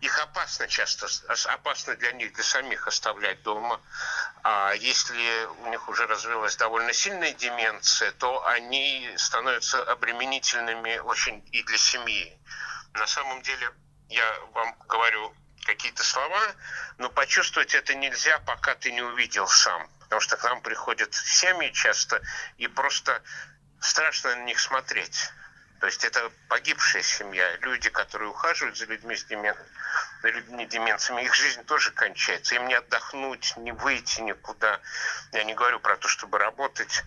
их 0.00 0.18
опасно 0.18 0.66
часто, 0.68 1.06
опасно 1.46 1.94
для 1.96 2.12
них, 2.12 2.32
для 2.32 2.44
самих 2.44 2.86
оставлять 2.88 3.42
дома. 3.42 3.80
А 4.42 4.72
если 4.72 5.44
у 5.62 5.70
них 5.70 5.88
уже 5.88 6.06
развилась 6.06 6.56
довольно 6.56 6.92
сильная 6.92 7.32
деменция, 7.32 8.12
то 8.12 8.46
они 8.46 9.12
становятся 9.16 9.82
обременительными 9.82 10.98
очень 10.98 11.46
и 11.52 11.62
для 11.62 11.76
семьи. 11.76 12.38
На 12.94 13.06
самом 13.06 13.42
деле, 13.42 13.70
я 14.08 14.24
вам 14.54 14.74
говорю 14.88 15.34
какие-то 15.64 16.02
слова, 16.02 16.40
но 16.98 17.10
почувствовать 17.10 17.74
это 17.74 17.94
нельзя, 17.94 18.38
пока 18.40 18.74
ты 18.74 18.92
не 18.92 19.02
увидел 19.02 19.46
сам. 19.46 19.88
Потому 20.00 20.20
что 20.20 20.36
к 20.36 20.44
нам 20.44 20.62
приходят 20.62 21.14
семьи 21.14 21.70
часто, 21.72 22.22
и 22.56 22.66
просто 22.66 23.22
страшно 23.80 24.34
на 24.36 24.44
них 24.44 24.58
смотреть. 24.58 25.30
То 25.80 25.86
есть 25.86 26.04
это 26.04 26.30
погибшая 26.48 27.02
семья, 27.02 27.56
люди, 27.62 27.88
которые 27.88 28.28
ухаживают 28.28 28.76
за 28.76 28.84
людьми 28.84 29.16
с 29.16 29.24
демен... 29.24 29.56
людьми 30.22 30.66
деменциями, 30.66 31.22
их 31.22 31.34
жизнь 31.34 31.64
тоже 31.64 31.90
кончается. 31.92 32.54
Им 32.54 32.68
не 32.68 32.74
отдохнуть, 32.74 33.56
не 33.56 33.72
выйти 33.72 34.20
никуда. 34.20 34.78
Я 35.32 35.44
не 35.44 35.54
говорю 35.54 35.80
про 35.80 35.96
то, 35.96 36.06
чтобы 36.06 36.38
работать. 36.38 37.02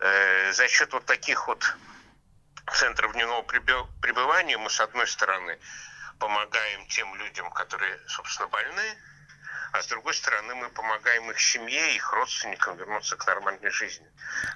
Э, 0.00 0.52
за 0.52 0.68
счет 0.68 0.90
вот 0.94 1.04
таких 1.04 1.48
вот 1.48 1.76
центров 2.72 3.12
дневного 3.12 3.42
пребывания 3.42 4.56
мы, 4.56 4.70
с 4.70 4.80
одной 4.80 5.06
стороны, 5.06 5.58
помогаем 6.18 6.86
тем 6.86 7.14
людям, 7.14 7.50
которые, 7.50 8.00
собственно, 8.06 8.48
больны, 8.48 8.98
а 9.72 9.82
с 9.82 9.86
другой 9.86 10.14
стороны 10.14 10.54
мы 10.54 10.68
помогаем 10.70 11.30
их 11.30 11.40
семье, 11.40 11.94
их 11.94 12.12
родственникам 12.12 12.76
вернуться 12.76 13.16
к 13.16 13.26
нормальной 13.26 13.70
жизни. 13.70 14.06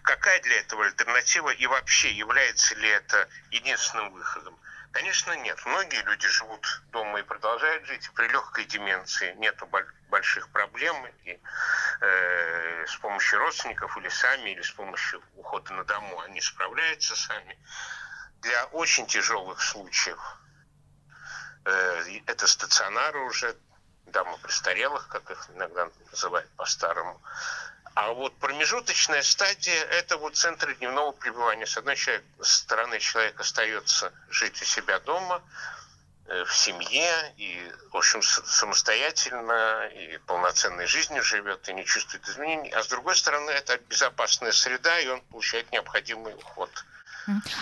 Какая 0.03 0.41
для 0.41 0.61
этого 0.61 0.85
альтернатива 0.85 1.51
и 1.51 1.67
вообще 1.67 2.13
является 2.13 2.75
ли 2.75 2.89
это 2.89 3.29
единственным 3.51 4.13
выходом? 4.13 4.59
Конечно, 4.93 5.33
нет. 5.33 5.59
Многие 5.65 6.03
люди 6.03 6.29
живут 6.29 6.83
дома 6.93 7.21
и 7.21 7.23
продолжают 7.23 7.87
жить. 7.87 8.11
При 8.15 8.29
легкой 8.29 8.67
деменции 8.67 9.33
нет 9.39 9.59
больших 10.11 10.51
проблем. 10.51 10.95
И 11.25 11.41
э, 12.01 12.87
с 12.87 12.97
помощью 12.97 13.39
родственников 13.39 13.97
или 13.97 14.11
сами, 14.11 14.51
или 14.51 14.61
с 14.61 14.71
помощью 14.71 15.23
ухода 15.37 15.73
на 15.73 15.85
дому 15.85 16.21
они 16.21 16.43
справляются 16.43 17.17
сами. 17.17 17.59
Для 18.43 18.67
очень 18.67 19.07
тяжелых 19.07 19.63
случаев 19.63 20.19
э, 21.65 22.21
это 22.27 22.47
стационары 22.47 23.21
уже, 23.21 23.57
дома 24.13 24.39
престарелых, 24.43 25.09
как 25.09 25.31
их 25.31 25.49
иногда 25.55 25.89
называют 26.11 26.49
по-старому. 26.57 27.21
А 27.95 28.13
вот 28.13 28.35
промежуточная 28.39 29.23
стадия– 29.23 29.83
это 29.91 30.17
вот 30.17 30.37
центр 30.37 30.75
дневного 30.77 31.13
пребывания. 31.13 31.67
С 31.67 31.77
одной 31.77 31.97
стороны, 32.41 32.99
человек 33.01 33.39
остается 33.39 34.13
жить 34.31 34.63
у 34.63 34.65
себя 34.65 34.99
дома, 35.01 35.43
э, 36.27 36.45
в 36.45 36.57
семье, 36.57 37.35
и, 37.37 37.71
в 37.91 37.97
общем, 37.97 38.23
самостоятельно 38.23 39.89
и 39.89 40.17
полноценной 40.27 40.87
жизнью 40.87 41.23
живет, 41.23 41.69
и 41.69 41.75
не 41.75 41.85
чувствует 41.85 42.27
изменений. 42.27 42.71
А 42.71 42.83
с 42.83 42.89
другой 42.89 43.15
стороны, 43.15 43.51
это 43.51 43.77
безопасная 43.91 44.53
среда, 44.53 44.99
и 45.01 45.09
он 45.09 45.21
получает 45.23 45.71
необходимый 45.71 46.35
уход. 46.35 46.71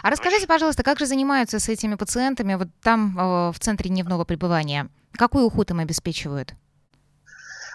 А 0.02 0.10
расскажите, 0.10 0.46
пожалуйста, 0.46 0.84
как 0.84 0.98
же 1.00 1.06
занимаются 1.06 1.58
с 1.58 1.68
этими 1.68 1.96
пациентами 1.96 2.54
вот 2.54 2.68
там, 2.82 3.52
в 3.52 3.58
центре 3.58 3.90
дневного 3.90 4.24
пребывания? 4.24 4.88
Какой 5.16 5.44
уход 5.44 5.70
им 5.70 5.80
обеспечивают? 5.80 6.54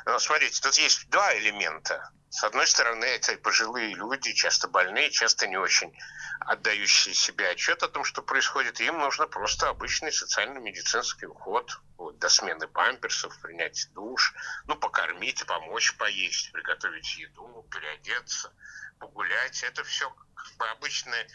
Ну, 0.05 0.19
смотрите, 0.19 0.61
тут 0.61 0.75
есть 0.75 1.09
два 1.09 1.35
элемента. 1.37 2.11
С 2.29 2.43
одной 2.43 2.67
стороны, 2.67 3.05
это 3.05 3.35
пожилые 3.37 3.95
люди, 3.95 4.33
часто 4.33 4.67
больные, 4.67 5.09
часто 5.09 5.47
не 5.47 5.57
очень 5.57 5.97
отдающие 6.41 7.15
себе 7.15 7.49
отчет 7.49 7.81
о 7.81 7.87
том, 7.87 8.03
что 8.03 8.21
происходит. 8.21 8.79
Им 8.81 8.99
нужно 8.99 9.25
просто 9.25 9.69
обычный 9.69 10.11
социально-медицинский 10.11 11.27
уход 11.27 11.79
вот, 11.97 12.19
до 12.19 12.29
смены 12.29 12.67
памперсов, 12.67 13.39
принять 13.41 13.87
душ, 13.93 14.33
ну, 14.67 14.75
покормить, 14.75 15.45
помочь 15.45 15.95
поесть, 15.95 16.51
приготовить 16.51 17.17
еду, 17.17 17.65
переодеться, 17.71 18.53
погулять. 18.99 19.63
Это 19.63 19.83
все 19.83 20.09
как 20.35 20.57
бы 20.57 20.67
обычные, 20.67 21.27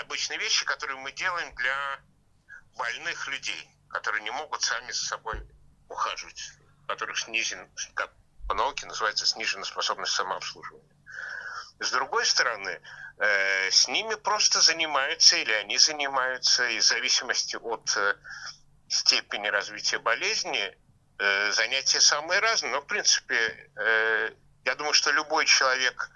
обычные 0.00 0.38
вещи, 0.38 0.64
которые 0.64 0.98
мы 0.98 1.12
делаем 1.12 1.54
для 1.54 2.00
больных 2.76 3.28
людей, 3.28 3.77
которые 3.90 4.22
не 4.22 4.30
могут 4.30 4.62
сами 4.62 4.90
за 4.90 5.04
собой 5.04 5.46
ухаживать, 5.88 6.52
у 6.84 6.86
которых 6.86 7.18
снизен, 7.18 7.68
как 7.94 8.10
по 8.48 8.54
науке 8.54 8.86
называется 8.86 9.26
сниженная 9.26 9.64
способность 9.64 10.12
самообслуживания. 10.12 10.88
С 11.80 11.90
другой 11.92 12.26
стороны, 12.26 12.80
э, 13.18 13.70
с 13.70 13.86
ними 13.88 14.14
просто 14.16 14.60
занимаются 14.60 15.36
или 15.36 15.52
они 15.52 15.78
занимаются, 15.78 16.68
и 16.68 16.80
в 16.80 16.82
зависимости 16.82 17.56
от 17.56 17.96
э, 17.96 18.16
степени 18.88 19.46
развития 19.48 19.98
болезни, 19.98 20.76
э, 21.18 21.52
занятия 21.52 22.00
самые 22.00 22.40
разные. 22.40 22.72
Но, 22.72 22.80
в 22.80 22.86
принципе, 22.86 23.70
э, 23.76 24.32
я 24.64 24.74
думаю, 24.74 24.92
что 24.92 25.12
любой 25.12 25.46
человек 25.46 26.10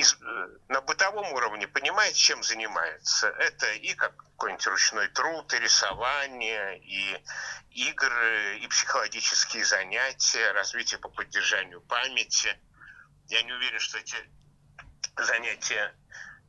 из, 0.00 0.14
э, 0.14 0.48
на 0.68 0.80
бытовом 0.80 1.32
уровне 1.34 1.68
понимает, 1.68 2.14
чем 2.14 2.42
занимается. 2.42 3.28
Это 3.28 3.70
и 3.72 3.94
как 3.94 4.16
какой-нибудь 4.16 4.66
ручной 4.68 5.08
труд, 5.08 5.52
и 5.52 5.58
рисование, 5.58 6.78
и 6.78 7.22
игры, 7.70 8.58
и 8.60 8.66
психологические 8.68 9.66
занятия, 9.66 10.52
развитие 10.52 10.98
по 10.98 11.10
поддержанию 11.10 11.82
памяти. 11.82 12.58
Я 13.28 13.42
не 13.42 13.52
уверен, 13.52 13.78
что 13.78 13.98
эти 13.98 14.16
занятия... 15.18 15.94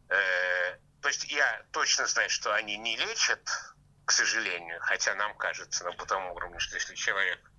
Э, 0.09 0.77
то 1.01 1.09
есть 1.09 1.25
я 1.25 1.65
точно 1.73 2.07
знаю, 2.07 2.29
что 2.29 2.53
они 2.53 2.77
не 2.77 2.95
лечат, 2.95 3.41
к 4.05 4.11
сожалению, 4.11 4.79
хотя 4.81 5.13
нам 5.15 5.35
кажется 5.35 5.83
на 5.83 5.91
бытовом 5.91 6.31
уровне, 6.31 6.59
что 6.59 6.75
если 6.75 6.95
человек 6.95 7.50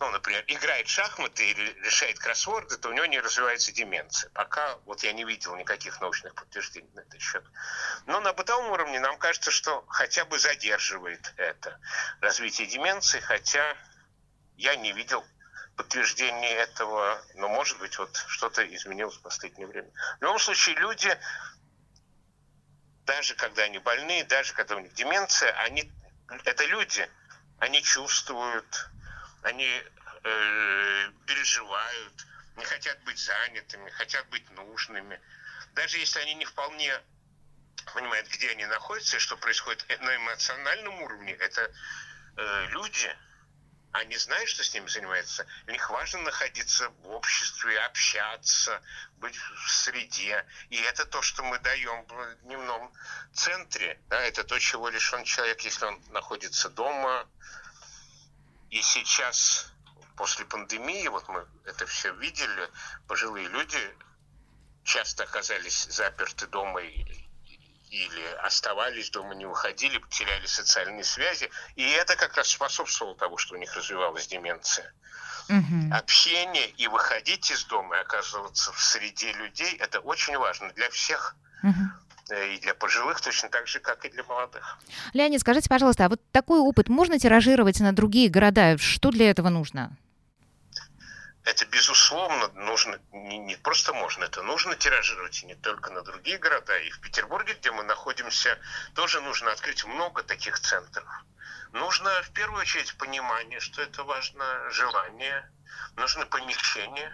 ну, 0.00 0.10
например, 0.10 0.44
играет 0.46 0.86
в 0.86 0.90
шахматы 0.90 1.50
или 1.50 1.72
решает 1.82 2.18
кроссворды, 2.18 2.76
то 2.78 2.88
у 2.88 2.92
него 2.92 3.06
не 3.06 3.18
развивается 3.18 3.72
деменция. 3.72 4.30
Пока 4.30 4.76
вот 4.84 5.02
я 5.02 5.12
не 5.12 5.24
видел 5.24 5.56
никаких 5.56 6.00
научных 6.00 6.34
подтверждений 6.34 6.90
на 6.94 7.00
этот 7.00 7.20
счет. 7.20 7.44
Но 8.06 8.20
на 8.20 8.32
бытовом 8.32 8.70
уровне 8.70 9.00
нам 9.00 9.18
кажется, 9.18 9.50
что 9.50 9.84
хотя 9.88 10.24
бы 10.24 10.38
задерживает 10.38 11.32
это 11.36 11.80
развитие 12.20 12.68
деменции, 12.68 13.18
хотя 13.18 13.76
я 14.56 14.76
не 14.76 14.92
видел 14.92 15.24
подтверждения 15.76 16.54
этого, 16.54 17.20
но 17.34 17.48
может 17.48 17.78
быть 17.78 17.98
вот 17.98 18.16
что-то 18.28 18.62
изменилось 18.74 19.16
в 19.16 19.22
последнее 19.22 19.66
время. 19.66 19.90
В 20.18 20.22
любом 20.22 20.38
случае 20.38 20.76
люди, 20.76 21.16
даже 23.04 23.34
когда 23.34 23.62
они 23.64 23.78
больные, 23.78 24.24
даже 24.24 24.54
когда 24.54 24.76
у 24.76 24.80
них 24.80 24.92
деменция, 24.94 25.52
они, 25.62 25.90
это 26.44 26.64
люди, 26.66 27.08
они 27.58 27.82
чувствуют, 27.82 28.90
они 29.42 29.82
э, 30.24 31.10
переживают, 31.26 32.26
не 32.56 32.64
хотят 32.64 33.00
быть 33.04 33.18
занятыми, 33.18 33.90
хотят 33.90 34.26
быть 34.28 34.48
нужными. 34.50 35.20
Даже 35.74 35.98
если 35.98 36.20
они 36.20 36.34
не 36.34 36.44
вполне 36.44 37.00
понимают, 37.94 38.28
где 38.28 38.50
они 38.50 38.66
находятся 38.66 39.16
и 39.16 39.20
что 39.20 39.36
происходит 39.36 39.84
на 40.00 40.16
эмоциональном 40.16 41.02
уровне, 41.02 41.32
это 41.32 41.72
э, 42.36 42.66
люди, 42.70 43.16
они 43.92 44.16
знают, 44.16 44.48
что 44.48 44.62
с 44.62 44.74
ними 44.74 44.86
занимается. 44.86 45.46
Для 45.64 45.74
них 45.74 45.90
важно 45.90 46.20
находиться 46.20 46.90
в 46.90 47.08
обществе, 47.10 47.78
общаться, 47.80 48.82
быть 49.16 49.36
в 49.36 49.70
среде. 49.70 50.44
И 50.68 50.76
это 50.82 51.06
то, 51.06 51.22
что 51.22 51.42
мы 51.42 51.58
даем 51.58 52.04
в 52.06 52.34
дневном 52.42 52.92
центре. 53.32 53.98
Да, 54.08 54.20
это 54.20 54.44
то, 54.44 54.58
чего 54.58 54.88
лишен 54.88 55.24
человек, 55.24 55.60
если 55.62 55.86
он 55.86 56.02
находится 56.10 56.68
дома, 56.68 57.26
и 58.70 58.82
сейчас, 58.82 59.72
после 60.16 60.44
пандемии, 60.44 61.08
вот 61.08 61.28
мы 61.28 61.46
это 61.64 61.86
все 61.86 62.12
видели, 62.14 62.68
пожилые 63.06 63.48
люди 63.48 63.78
часто 64.84 65.24
оказались 65.24 65.84
заперты 65.84 66.46
дома 66.46 66.80
или, 66.82 68.22
оставались 68.42 69.10
дома, 69.10 69.34
не 69.34 69.46
уходили, 69.46 69.98
потеряли 69.98 70.46
социальные 70.46 71.04
связи. 71.04 71.50
И 71.76 71.82
это 71.90 72.16
как 72.16 72.36
раз 72.36 72.48
способствовало 72.48 73.16
тому, 73.16 73.38
что 73.38 73.54
у 73.54 73.58
них 73.58 73.74
развивалась 73.74 74.26
деменция. 74.26 74.92
Угу. 75.48 75.94
Общение 75.94 76.68
и 76.70 76.88
выходить 76.88 77.50
из 77.50 77.64
дома 77.64 77.96
и 77.96 78.00
оказываться 78.00 78.72
в 78.72 78.80
среде 78.80 79.32
людей– 79.32 79.76
это 79.80 80.00
очень 80.00 80.36
важно 80.36 80.70
для 80.72 80.90
всех. 80.90 81.36
Угу. 81.62 81.87
Э, 82.30 82.54
и 82.54 82.58
для 82.58 82.74
пожилых 82.74 83.20
точно 83.20 83.48
так 83.48 83.66
же, 83.66 83.80
как 83.80 84.04
и 84.04 84.10
для 84.10 84.22
молодых. 84.24 84.78
Леонид, 85.14 85.40
скажите, 85.40 85.68
пожалуйста, 85.68 86.04
а 86.04 86.08
вот 86.08 86.20
такой 86.30 86.60
опыт 86.60 86.88
можно 86.88 87.18
тиражировать 87.18 87.80
на 87.80 87.92
другие 87.92 88.28
города? 88.28 88.76
Что 88.78 89.10
для 89.10 89.30
этого 89.30 89.48
нужно? 89.48 89.96
Это, 91.44 91.64
безусловно, 91.64 92.48
нужно, 92.48 92.98
не, 93.12 93.38
не 93.38 93.56
просто 93.56 93.94
можно, 93.94 94.24
это 94.24 94.42
нужно 94.42 94.76
тиражировать 94.76 95.42
и 95.42 95.46
не 95.46 95.54
только 95.54 95.90
на 95.90 96.02
другие 96.02 96.36
города. 96.36 96.76
И 96.78 96.90
в 96.90 97.00
Петербурге, 97.00 97.54
где 97.54 97.70
мы 97.70 97.84
находимся, 97.84 98.58
тоже 98.94 99.22
нужно 99.22 99.50
открыть 99.52 99.86
много 99.86 100.22
таких 100.22 100.60
центров. 100.60 101.06
Нужно 101.72 102.10
в 102.22 102.30
первую 102.32 102.60
очередь 102.60 102.94
понимание, 102.98 103.60
что 103.60 103.80
это 103.80 104.04
важно, 104.04 104.44
желание, 104.70 105.50
нужно 105.96 106.26
помещение, 106.26 107.10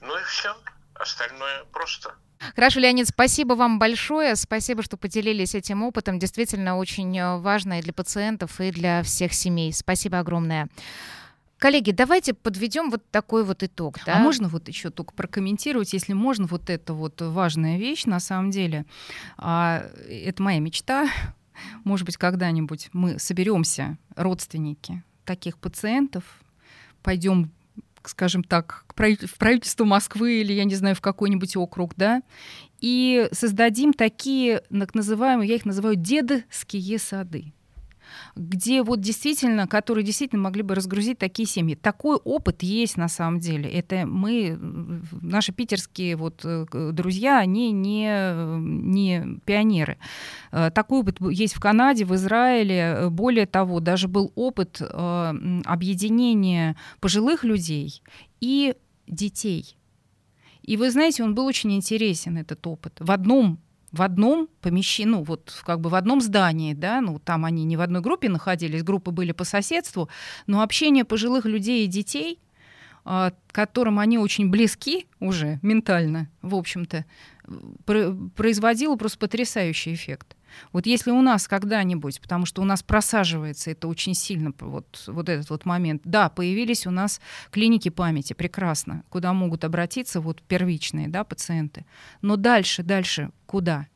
ну 0.00 0.16
и 0.18 0.22
все. 0.24 0.56
Остальное 0.94 1.64
просто. 1.64 2.14
Хорошо, 2.54 2.80
Леонид, 2.80 3.08
спасибо 3.08 3.54
вам 3.54 3.78
большое. 3.78 4.36
Спасибо, 4.36 4.82
что 4.82 4.96
поделились 4.96 5.54
этим 5.54 5.82
опытом. 5.82 6.18
Действительно 6.18 6.76
очень 6.76 7.16
э, 7.16 7.38
важно 7.38 7.78
и 7.78 7.82
для 7.82 7.92
пациентов, 7.92 8.60
и 8.60 8.70
для 8.70 9.02
всех 9.02 9.32
семей. 9.32 9.72
Спасибо 9.72 10.18
огромное. 10.18 10.68
Коллеги, 11.58 11.90
давайте 11.90 12.34
подведем 12.34 12.90
вот 12.90 13.02
такой 13.10 13.42
вот 13.42 13.62
итог. 13.62 13.98
Да? 14.04 14.16
А 14.16 14.18
можно 14.18 14.48
вот 14.48 14.68
еще 14.68 14.90
только 14.90 15.14
прокомментировать, 15.14 15.94
если 15.94 16.12
можно, 16.12 16.46
вот 16.46 16.68
это 16.68 16.92
вот 16.92 17.20
важная 17.22 17.78
вещь, 17.78 18.04
на 18.04 18.20
самом 18.20 18.50
деле, 18.50 18.84
а, 19.38 19.86
это 20.08 20.42
моя 20.42 20.60
мечта. 20.60 21.08
Может 21.84 22.04
быть, 22.04 22.18
когда-нибудь 22.18 22.90
мы 22.92 23.18
соберемся, 23.18 23.96
родственники 24.14 25.02
таких 25.24 25.56
пациентов, 25.56 26.24
пойдем 27.02 27.50
скажем 28.08 28.44
так, 28.44 28.84
в 28.88 28.94
правительство 29.38 29.84
Москвы 29.84 30.40
или, 30.40 30.52
я 30.52 30.64
не 30.64 30.74
знаю, 30.74 30.94
в 30.94 31.00
какой-нибудь 31.00 31.56
округ, 31.56 31.94
да, 31.96 32.22
и 32.80 33.28
создадим 33.32 33.92
такие, 33.92 34.62
так 34.70 34.94
называемые, 34.94 35.48
я 35.48 35.56
их 35.56 35.64
называю 35.64 35.96
дедские 35.96 36.98
сады 36.98 37.52
где 38.34 38.82
вот 38.82 39.00
действительно, 39.00 39.66
которые 39.66 40.04
действительно 40.04 40.42
могли 40.42 40.62
бы 40.62 40.74
разгрузить 40.74 41.18
такие 41.18 41.48
семьи. 41.48 41.74
Такой 41.74 42.16
опыт 42.16 42.62
есть 42.62 42.96
на 42.96 43.08
самом 43.08 43.40
деле. 43.40 43.70
Это 43.70 44.06
мы, 44.06 44.58
наши 45.20 45.52
питерские 45.52 46.16
вот 46.16 46.42
э, 46.44 46.66
друзья, 46.92 47.38
они 47.38 47.72
не, 47.72 48.58
не 48.58 49.40
пионеры. 49.44 49.98
Э, 50.52 50.70
такой 50.70 51.00
опыт 51.00 51.18
есть 51.20 51.54
в 51.54 51.60
Канаде, 51.60 52.04
в 52.04 52.14
Израиле. 52.14 53.08
Более 53.10 53.46
того, 53.46 53.80
даже 53.80 54.08
был 54.08 54.32
опыт 54.34 54.80
э, 54.80 55.60
объединения 55.64 56.76
пожилых 57.00 57.44
людей 57.44 58.02
и 58.40 58.74
детей. 59.06 59.76
И 60.62 60.76
вы 60.76 60.90
знаете, 60.90 61.22
он 61.22 61.34
был 61.34 61.46
очень 61.46 61.72
интересен, 61.74 62.36
этот 62.36 62.66
опыт. 62.66 62.96
В 62.98 63.10
одном 63.10 63.58
в 63.92 64.02
одном 64.02 64.48
помещении, 64.60 65.12
ну 65.12 65.22
вот 65.22 65.62
как 65.64 65.80
бы 65.80 65.90
в 65.90 65.94
одном 65.94 66.20
здании, 66.20 66.74
да, 66.74 67.00
ну 67.00 67.18
там 67.18 67.44
они 67.44 67.64
не 67.64 67.76
в 67.76 67.80
одной 67.80 68.02
группе 68.02 68.28
находились, 68.28 68.82
группы 68.82 69.10
были 69.10 69.32
по 69.32 69.44
соседству, 69.44 70.08
но 70.46 70.62
общение 70.62 71.04
пожилых 71.04 71.44
людей 71.44 71.84
и 71.84 71.88
детей, 71.88 72.40
а, 73.04 73.32
которым 73.52 73.98
они 73.98 74.18
очень 74.18 74.50
близки 74.50 75.06
уже 75.20 75.60
ментально, 75.62 76.28
в 76.42 76.54
общем-то, 76.54 77.04
производило 78.34 78.96
просто 78.96 79.18
потрясающий 79.18 79.94
эффект. 79.94 80.35
Вот 80.72 80.86
если 80.86 81.10
у 81.10 81.22
нас 81.22 81.48
когда-нибудь, 81.48 82.20
потому 82.20 82.46
что 82.46 82.62
у 82.62 82.64
нас 82.64 82.82
просаживается 82.82 83.70
это 83.70 83.88
очень 83.88 84.14
сильно, 84.14 84.52
вот, 84.60 85.04
вот 85.06 85.28
этот 85.28 85.50
вот 85.50 85.64
момент, 85.64 86.02
да, 86.04 86.28
появились 86.28 86.86
у 86.86 86.90
нас 86.90 87.20
клиники 87.50 87.88
памяти, 87.88 88.32
прекрасно, 88.32 89.04
куда 89.08 89.32
могут 89.32 89.64
обратиться 89.64 90.20
вот 90.20 90.42
первичные 90.42 91.08
да, 91.08 91.24
пациенты. 91.24 91.86
Но 92.22 92.36
дальше, 92.36 92.82
дальше 92.82 93.30
куда? 93.46 93.86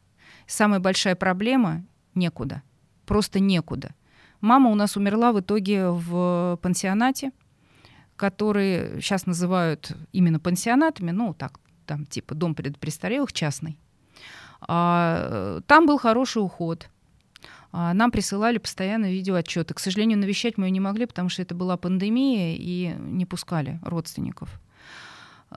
Самая 0.47 0.81
большая 0.81 1.15
проблема— 1.15 1.85
некуда. 2.15 2.63
Просто 3.07 3.41
некуда. 3.41 3.95
Мама 4.41 4.71
у 4.71 4.75
нас 4.75 4.97
умерла 4.97 5.33
в 5.33 5.41
итоге 5.41 5.89
в 5.89 6.59
пансионате, 6.63 7.33
который 8.17 9.01
сейчас 9.01 9.27
называют 9.27 9.97
именно 10.13 10.41
пансионатами, 10.41 11.11
ну 11.11 11.35
так, 11.35 11.59
там 11.87 12.07
типа 12.07 12.35
дом 12.35 12.55
престарелых 12.55 13.33
частный. 13.33 13.79
А, 14.61 15.61
там 15.67 15.87
был 15.87 15.99
хороший 15.99 16.43
уход. 16.43 16.89
А, 17.73 17.95
нам 17.95 18.11
присылали 18.11 18.59
постоянно 18.59 19.11
видеоотчеты. 19.11 19.75
К 19.75 19.79
сожалению, 19.79 20.19
навещать 20.19 20.59
мы 20.59 20.67
ее 20.67 20.71
не 20.73 20.81
могли, 20.81 21.07
потому 21.07 21.29
что 21.29 21.43
это 21.43 21.55
была 21.55 21.77
пандемия 21.77 22.57
и 22.57 22.95
не 22.99 23.27
пускали 23.27 23.79
родственников. 23.83 24.61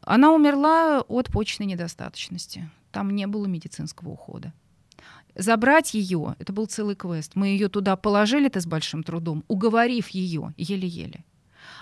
Она 0.01 0.31
умерла 0.31 1.01
от 1.01 1.29
почечной 1.29 1.67
недостаточности. 1.67 2.69
Там 2.91 3.11
не 3.11 3.27
было 3.27 3.45
медицинского 3.45 4.09
ухода. 4.09 4.53
Забрать 5.35 5.93
ее, 5.93 6.35
это 6.37 6.53
был 6.53 6.67
целый 6.67 6.95
квест. 6.95 7.31
Мы 7.35 7.47
ее 7.47 7.67
туда 7.67 7.95
положили-то 7.95 8.61
с 8.61 8.67
большим 8.67 9.03
трудом, 9.03 9.43
уговорив 9.47 10.09
ее 10.09 10.53
еле-еле. 10.57 11.23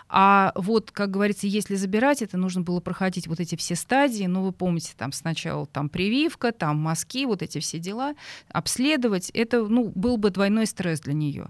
А 0.10 0.52
вот, 0.56 0.92
как 0.92 1.12
говорится, 1.12 1.48
если 1.48 1.76
забирать, 1.76 2.22
это 2.22 2.38
нужно 2.38 2.62
было 2.62 2.80
проходить 2.80 3.28
вот 3.28 3.40
эти 3.40 3.56
все 3.56 3.76
стадии. 3.76 4.26
Ну, 4.26 4.44
вы 4.44 4.52
помните, 4.52 4.94
там 4.98 5.12
сначала 5.12 5.66
там 5.66 5.90
прививка, 5.90 6.52
там 6.52 6.78
мазки, 6.78 7.26
вот 7.26 7.42
эти 7.42 7.60
все 7.60 7.80
дела, 7.80 8.14
обследовать. 8.50 9.30
Это, 9.32 9.66
ну, 9.66 9.92
был 9.96 10.18
бы 10.18 10.30
двойной 10.30 10.66
стресс 10.66 11.00
для 11.00 11.14
нее. 11.14 11.48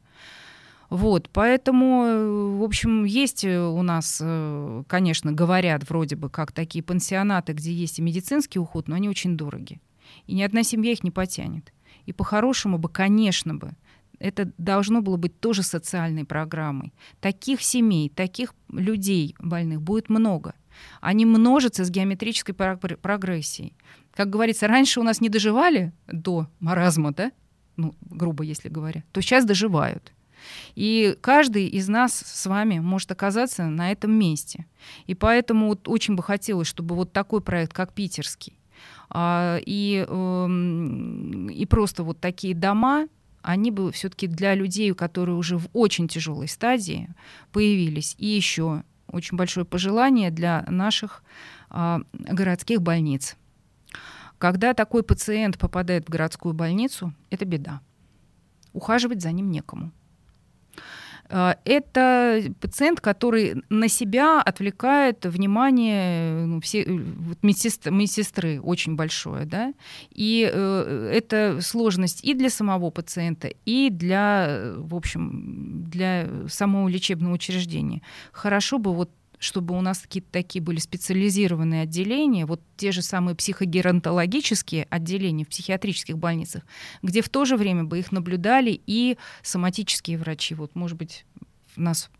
Вот, 0.91 1.29
поэтому, 1.31 2.57
в 2.57 2.63
общем, 2.63 3.05
есть 3.05 3.45
у 3.45 3.81
нас, 3.81 4.19
э, 4.21 4.83
конечно, 4.87 5.31
говорят 5.31 5.89
вроде 5.89 6.17
бы 6.17 6.29
как 6.29 6.51
такие 6.51 6.83
пансионаты, 6.83 7.53
где 7.53 7.71
есть 7.71 7.99
и 7.99 8.01
медицинский 8.01 8.59
уход, 8.59 8.89
но 8.89 8.95
они 8.95 9.07
очень 9.07 9.37
дороги. 9.37 9.79
И 10.27 10.33
ни 10.35 10.43
одна 10.43 10.63
семья 10.63 10.91
их 10.91 11.01
не 11.01 11.09
потянет. 11.09 11.71
И 12.05 12.11
по-хорошему 12.11 12.77
бы, 12.77 12.89
конечно 12.89 13.55
бы, 13.55 13.71
это 14.21 14.51
должно 14.57 15.01
было 15.01 15.17
быть 15.17 15.39
тоже 15.39 15.63
социальной 15.63 16.25
программой. 16.25 16.93
Таких 17.19 17.62
семей, 17.62 18.10
таких 18.10 18.53
людей 18.69 19.36
больных 19.39 19.81
будет 19.81 20.10
много. 20.10 20.53
Они 21.01 21.25
множатся 21.25 21.84
с 21.84 21.89
геометрической 21.89 22.55
прогрессией. 22.55 23.73
Как 24.13 24.29
говорится, 24.29 24.67
раньше 24.67 24.99
у 24.99 25.03
нас 25.03 25.21
не 25.21 25.29
доживали 25.29 25.93
до 26.07 26.47
маразма, 26.60 27.13
да? 27.13 27.31
Ну, 27.77 27.95
грубо 28.01 28.43
если 28.43 28.69
говоря, 28.69 29.03
то 29.12 29.21
сейчас 29.21 29.45
доживают. 29.45 30.13
И 30.75 31.15
каждый 31.21 31.67
из 31.67 31.88
нас 31.88 32.13
с 32.13 32.45
вами 32.45 32.79
может 32.79 33.12
оказаться 33.12 33.65
на 33.65 33.91
этом 33.91 34.12
месте. 34.12 34.65
И 35.05 35.13
поэтому 35.15 35.67
вот 35.67 35.88
очень 35.88 36.15
бы 36.15 36.23
хотелось, 36.23 36.67
чтобы 36.67 36.95
вот 36.95 37.13
такой 37.13 37.41
проект, 37.41 37.73
как 37.73 37.93
питерский, 37.93 38.57
а, 39.10 39.60
и, 39.65 40.05
эм, 40.07 41.47
и 41.49 41.65
просто 41.65 42.03
вот 42.03 42.19
такие 42.19 42.55
дома, 42.55 43.07
они 43.41 43.71
бы 43.71 43.91
все-таки 43.91 44.27
для 44.27 44.56
людей, 44.56 44.93
которые 44.93 45.36
уже 45.36 45.58
в 45.58 45.67
очень 45.73 46.08
тяжелой 46.08 46.47
стадии 46.47 47.10
появились. 47.51 48.15
И 48.17 48.27
еще 48.27 48.84
очень 49.08 49.38
большое 49.38 49.65
пожелание 49.65 50.32
для 50.32 50.63
наших 50.67 51.23
э, 51.69 51.99
городских 52.13 52.82
больниц. 52.82 53.36
Когда 54.38 54.73
такой 54.73 55.04
пациент 55.04 55.60
попадает 55.60 56.06
в 56.06 56.10
городскую 56.10 56.54
больницу, 56.54 57.13
это 57.30 57.45
беда. 57.45 57.82
Ухаживать 58.73 59.21
за 59.21 59.32
ним 59.32 59.51
некому. 59.51 59.91
А, 61.33 61.57
это 61.63 62.43
пациент, 62.59 62.99
который 62.99 63.63
на 63.69 63.87
себя 63.87 64.41
отвлекает 64.41 65.25
внимание 65.25 66.45
ну, 66.45 66.59
все, 66.59 66.83
э, 66.83 66.91
вот 66.91 67.41
медсестры, 67.41 67.91
медсестры 67.91 68.59
очень 68.61 68.95
большое, 68.95 69.45
да, 69.45 69.73
и 70.09 70.49
э, 70.51 71.11
это 71.13 71.59
сложность 71.61 72.23
и 72.25 72.33
для 72.33 72.49
самого 72.49 72.89
пациента, 72.89 73.49
и 73.65 73.89
для, 73.89 74.73
в 74.75 74.93
общем, 74.93 75.85
для 75.89 76.27
самого 76.49 76.89
лечебного 76.89 77.33
учреждения. 77.33 78.01
Хорошо 78.33 78.77
бы 78.77 78.93
вот 78.93 79.09
чтобы 79.41 79.75
у 79.75 79.82
нас 79.82 79.97
какие-то 79.97 80.32
такие 80.32 80.62
были 80.62 80.77
специализированные 80.77 81.82
отделения, 81.82 82.45
вот 82.45 82.62
те 82.77 82.91
же 82.91 83.01
самые 83.01 83.36
психогеронтологические 83.36 84.86
отделения 84.91 85.45
в 85.45 85.49
психиатрических 85.49 86.15
больницах, 86.15 86.62
где 87.01 87.23
в 87.23 87.30
то 87.30 87.43
же 87.45 87.58
время 87.58 87.84
бы 87.84 87.97
их 87.97 88.12
наблюдали 88.12 88.80
и 88.86 89.17
соматические 89.41 90.19
врачи. 90.19 90.54
Вот, 90.54 90.75
может 90.75 90.95
быть, 90.95 91.25
нас 91.75 92.12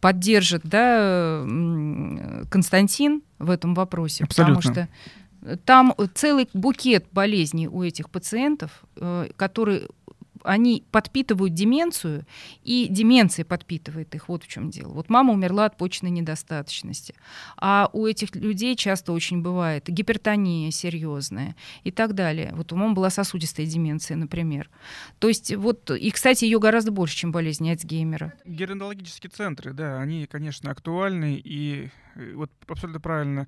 поддержит 0.00 0.62
да, 0.64 1.42
Константин 2.50 3.22
в 3.38 3.48
этом 3.48 3.74
вопросе, 3.74 4.24
Абсолютно. 4.24 4.56
потому 4.56 4.74
что 4.74 5.58
там 5.64 5.94
целый 6.14 6.48
букет 6.54 7.06
болезней 7.12 7.68
у 7.68 7.84
этих 7.84 8.10
пациентов, 8.10 8.82
э, 8.96 9.28
которые 9.36 9.88
они 10.46 10.84
подпитывают 10.90 11.54
деменцию, 11.54 12.24
и 12.62 12.86
деменция 12.88 13.44
подпитывает 13.44 14.14
их. 14.14 14.28
Вот 14.28 14.44
в 14.44 14.48
чем 14.48 14.70
дело. 14.70 14.92
Вот 14.92 15.10
мама 15.10 15.32
умерла 15.32 15.66
от 15.66 15.76
почечной 15.76 16.10
недостаточности. 16.10 17.14
А 17.56 17.90
у 17.92 18.06
этих 18.06 18.34
людей 18.34 18.76
часто 18.76 19.12
очень 19.12 19.42
бывает 19.42 19.84
гипертония 19.88 20.70
серьезная 20.70 21.56
и 21.84 21.90
так 21.90 22.14
далее. 22.14 22.52
Вот 22.54 22.72
у 22.72 22.76
мамы 22.76 22.94
была 22.94 23.10
сосудистая 23.10 23.66
деменция, 23.66 24.16
например. 24.16 24.70
То 25.18 25.28
есть 25.28 25.54
вот, 25.54 25.90
и, 25.90 26.10
кстати, 26.10 26.44
ее 26.44 26.58
гораздо 26.58 26.92
больше, 26.92 27.16
чем 27.16 27.32
болезнь 27.32 27.68
Альцгеймера. 27.68 28.32
Геронтологические 28.44 29.30
центры, 29.30 29.72
да, 29.72 30.00
они, 30.00 30.26
конечно, 30.26 30.70
актуальны, 30.70 31.40
и 31.42 31.90
вот 32.34 32.50
абсолютно 32.66 33.00
правильно 33.00 33.46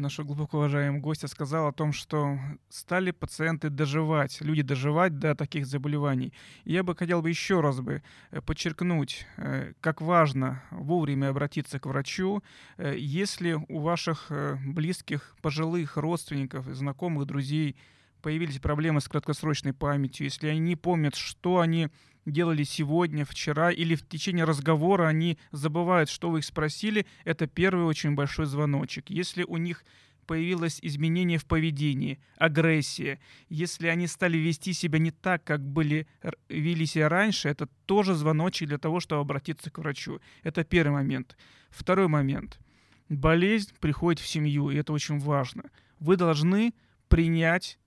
наша 0.00 0.24
глубоко 0.24 0.58
уважаемая 0.58 1.00
гостья 1.00 1.28
сказала 1.28 1.68
о 1.68 1.72
том, 1.72 1.92
что 1.92 2.38
стали 2.68 3.10
пациенты 3.10 3.70
доживать, 3.70 4.40
люди 4.40 4.62
доживать 4.62 5.18
до 5.18 5.34
таких 5.34 5.66
заболеваний. 5.66 6.32
И 6.64 6.72
я 6.72 6.82
бы 6.82 6.96
хотел 6.96 7.22
бы 7.22 7.28
еще 7.28 7.60
раз 7.60 7.80
бы 7.80 8.02
э, 8.30 8.40
подчеркнуть, 8.40 9.26
э, 9.36 9.72
как 9.80 10.00
важно 10.00 10.62
вовремя 10.70 11.28
обратиться 11.28 11.78
к 11.78 11.86
врачу, 11.86 12.42
э, 12.78 12.94
если 12.98 13.52
у 13.68 13.80
ваших 13.80 14.30
близких, 14.64 15.36
пожилых 15.42 15.96
родственников, 15.96 16.66
знакомых, 16.66 17.26
друзей 17.26 17.76
появились 18.20 18.58
проблемы 18.58 19.00
с 19.00 19.08
краткосрочной 19.08 19.72
памятью, 19.72 20.24
если 20.24 20.48
они 20.48 20.76
помнят, 20.76 21.14
что 21.16 21.60
они 21.60 21.88
делали 22.26 22.62
сегодня, 22.64 23.24
вчера, 23.24 23.70
или 23.70 23.94
в 23.94 24.06
течение 24.06 24.44
разговора 24.44 25.06
они 25.06 25.38
забывают, 25.52 26.08
что 26.08 26.30
вы 26.30 26.40
их 26.40 26.44
спросили, 26.44 27.06
это 27.24 27.46
первый 27.46 27.84
очень 27.84 28.14
большой 28.14 28.46
звоночек. 28.46 29.10
Если 29.10 29.42
у 29.42 29.56
них 29.56 29.84
появилось 30.26 30.78
изменение 30.80 31.38
в 31.38 31.44
поведении, 31.44 32.20
агрессия, 32.36 33.18
если 33.48 33.88
они 33.88 34.06
стали 34.06 34.38
вести 34.38 34.72
себя 34.72 35.00
не 35.00 35.10
так, 35.10 35.42
как 35.42 35.60
были, 35.60 36.06
вели 36.48 36.86
себя 36.86 37.08
раньше, 37.08 37.48
это 37.48 37.66
тоже 37.84 38.14
звоночек 38.14 38.68
для 38.68 38.78
того, 38.78 39.00
чтобы 39.00 39.22
обратиться 39.22 39.70
к 39.70 39.78
врачу. 39.78 40.20
Это 40.44 40.62
первый 40.62 40.92
момент. 40.92 41.36
Второй 41.70 42.06
момент. 42.06 42.60
Болезнь 43.08 43.72
приходит 43.80 44.20
в 44.20 44.28
семью, 44.28 44.70
и 44.70 44.76
это 44.76 44.92
очень 44.92 45.18
важно. 45.18 45.64
Вы 45.98 46.16
должны 46.16 46.74
принять 47.08 47.80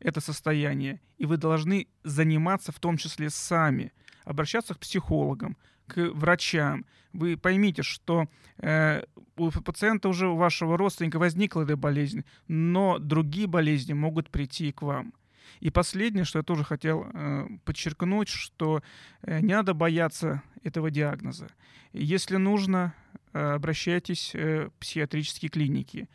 это 0.00 0.20
состояние. 0.20 1.00
И 1.18 1.26
вы 1.26 1.36
должны 1.36 1.86
заниматься 2.02 2.72
в 2.72 2.80
том 2.80 2.96
числе 2.96 3.30
сами, 3.30 3.92
обращаться 4.24 4.74
к 4.74 4.78
психологам, 4.78 5.56
к 5.86 6.10
врачам. 6.14 6.84
Вы 7.12 7.36
поймите, 7.36 7.82
что 7.82 8.28
э, 8.58 9.02
у 9.36 9.50
пациента 9.50 10.08
уже 10.08 10.28
у 10.28 10.36
вашего 10.36 10.76
родственника 10.76 11.18
возникла 11.18 11.62
эта 11.62 11.76
болезнь, 11.76 12.24
но 12.48 12.98
другие 12.98 13.46
болезни 13.46 13.92
могут 13.92 14.30
прийти 14.30 14.72
к 14.72 14.82
вам. 14.82 15.12
И 15.58 15.70
последнее, 15.70 16.24
что 16.24 16.38
я 16.38 16.42
тоже 16.42 16.64
хотел 16.64 17.06
э, 17.12 17.46
подчеркнуть, 17.64 18.28
что 18.28 18.82
э, 19.22 19.40
не 19.40 19.54
надо 19.54 19.74
бояться 19.74 20.42
этого 20.62 20.90
диагноза. 20.90 21.48
Если 21.92 22.36
нужно, 22.36 22.94
э, 23.32 23.54
обращайтесь 23.54 24.30
э, 24.34 24.68
в 24.68 24.72
психиатрические 24.80 25.48
клиники. 25.48 26.08